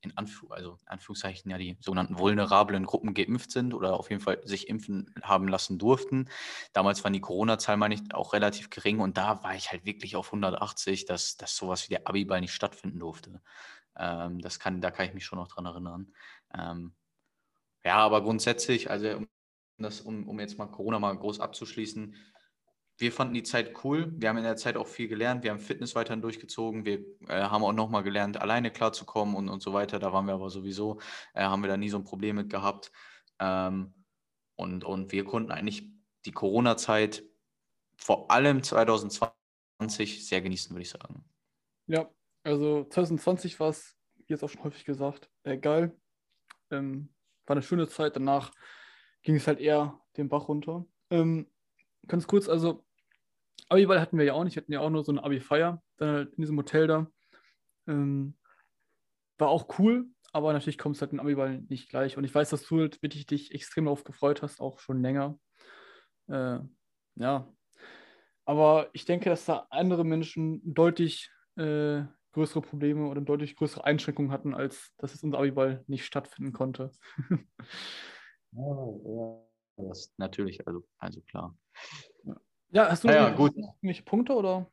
[0.00, 4.40] in Anf also Anführungszeichen ja die sogenannten vulnerablen Gruppen geimpft sind oder auf jeden Fall
[4.44, 6.28] sich impfen haben lassen durften.
[6.72, 10.16] Damals waren die Corona-Zahlen, meine ich, auch relativ gering und da war ich halt wirklich
[10.16, 13.40] auf 180, dass, dass sowas wie der Abiball nicht stattfinden durfte.
[13.96, 16.12] Ähm, das kann, da kann ich mich schon noch dran erinnern.
[16.54, 16.94] Ähm,
[17.84, 19.24] ja, aber grundsätzlich, also
[19.82, 22.14] das, um, um jetzt mal Corona mal groß abzuschließen,
[23.00, 24.12] wir fanden die Zeit cool.
[24.14, 25.42] Wir haben in der Zeit auch viel gelernt.
[25.42, 26.84] Wir haben Fitness weiterhin durchgezogen.
[26.84, 29.98] Wir äh, haben auch nochmal gelernt, alleine klarzukommen und, und so weiter.
[29.98, 31.00] Da waren wir aber sowieso,
[31.32, 32.92] äh, haben wir da nie so ein Problem mit gehabt.
[33.38, 33.94] Ähm,
[34.54, 35.90] und, und wir konnten eigentlich
[36.26, 37.24] die Corona-Zeit
[37.96, 41.24] vor allem 2020 sehr genießen, würde ich sagen.
[41.86, 42.10] Ja,
[42.42, 45.96] also 2020 war es, wie jetzt auch schon häufig gesagt, äh, geil.
[46.70, 47.08] Ähm,
[47.46, 48.14] war eine schöne Zeit.
[48.16, 48.52] Danach
[49.22, 50.86] ging es halt eher den Bach runter.
[51.10, 51.46] Ähm,
[52.06, 52.84] ganz kurz, also
[53.68, 54.56] Abi-Ball hatten wir ja auch nicht.
[54.56, 57.06] Wir hatten ja auch nur so eine Abi-Feier, dann halt in diesem Hotel da.
[57.86, 58.36] Ähm,
[59.38, 62.16] war auch cool, aber natürlich kommt es halt in Abi-Ball nicht gleich.
[62.16, 65.38] Und ich weiß, dass du halt wirklich dich extrem darauf gefreut hast, auch schon länger.
[66.28, 66.58] Äh,
[67.16, 67.52] ja.
[68.44, 72.02] Aber ich denke, dass da andere Menschen deutlich äh,
[72.32, 76.90] größere Probleme oder deutlich größere Einschränkungen hatten, als dass es unser Abi-Ball nicht stattfinden konnte.
[78.52, 79.40] ja.
[79.76, 81.56] Das natürlich, also, also klar.
[82.70, 83.56] Ja, hast du ja, ja, gut.
[83.56, 84.70] irgendwelche Punkte oder?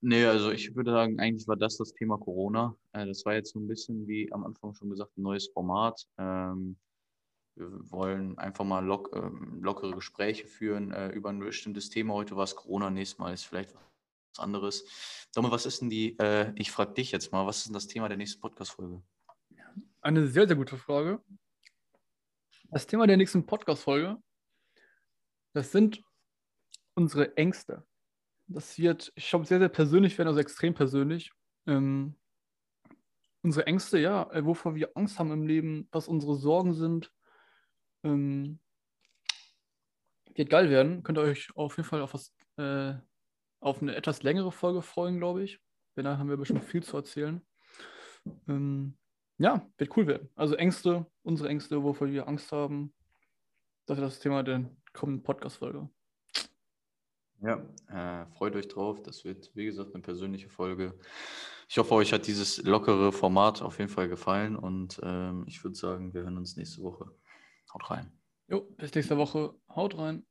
[0.00, 2.76] Nee, also ich würde sagen, eigentlich war das das Thema Corona.
[2.92, 6.06] Äh, das war jetzt so ein bisschen, wie am Anfang schon gesagt, ein neues Format.
[6.18, 6.76] Ähm,
[7.56, 9.30] wir wollen einfach mal lock, äh,
[9.60, 12.14] lockere Gespräche führen äh, über ein bestimmtes Thema.
[12.14, 14.84] Heute war es Corona, nächstes Mal ist vielleicht was anderes.
[15.34, 17.86] Domme, was ist denn die, äh, ich frage dich jetzt mal, was ist denn das
[17.86, 19.02] Thema der nächsten Podcast-Folge?
[20.02, 21.22] Eine sehr, sehr gute Frage.
[22.74, 24.20] Das Thema der nächsten Podcast-Folge,
[25.52, 26.02] das sind
[26.94, 27.86] unsere Ängste.
[28.48, 31.30] Das wird, ich glaube, sehr, sehr persönlich werden, also extrem persönlich.
[31.68, 32.16] Ähm,
[33.44, 37.12] unsere Ängste, ja, äh, wovor wir Angst haben im Leben, was unsere Sorgen sind.
[38.02, 38.58] Ähm,
[40.34, 41.04] wird geil werden.
[41.04, 42.94] Könnt ihr euch auf jeden Fall auf, was, äh,
[43.60, 45.60] auf eine etwas längere Folge freuen, glaube ich.
[45.96, 47.40] Denn da haben wir bestimmt viel zu erzählen.
[48.48, 48.98] Ähm,
[49.38, 50.30] ja, wird cool werden.
[50.34, 52.92] Also Ängste, unsere Ängste, wovor wir Angst haben.
[53.86, 55.88] Das ist das Thema der kommenden Podcast-Folge.
[57.40, 59.02] Ja, äh, freut euch drauf.
[59.02, 60.98] Das wird, wie gesagt, eine persönliche Folge.
[61.68, 65.76] Ich hoffe, euch hat dieses lockere Format auf jeden Fall gefallen und ähm, ich würde
[65.76, 67.10] sagen, wir hören uns nächste Woche.
[67.72, 68.12] Haut rein.
[68.48, 69.54] Jo, bis nächste Woche.
[69.68, 70.24] Haut rein.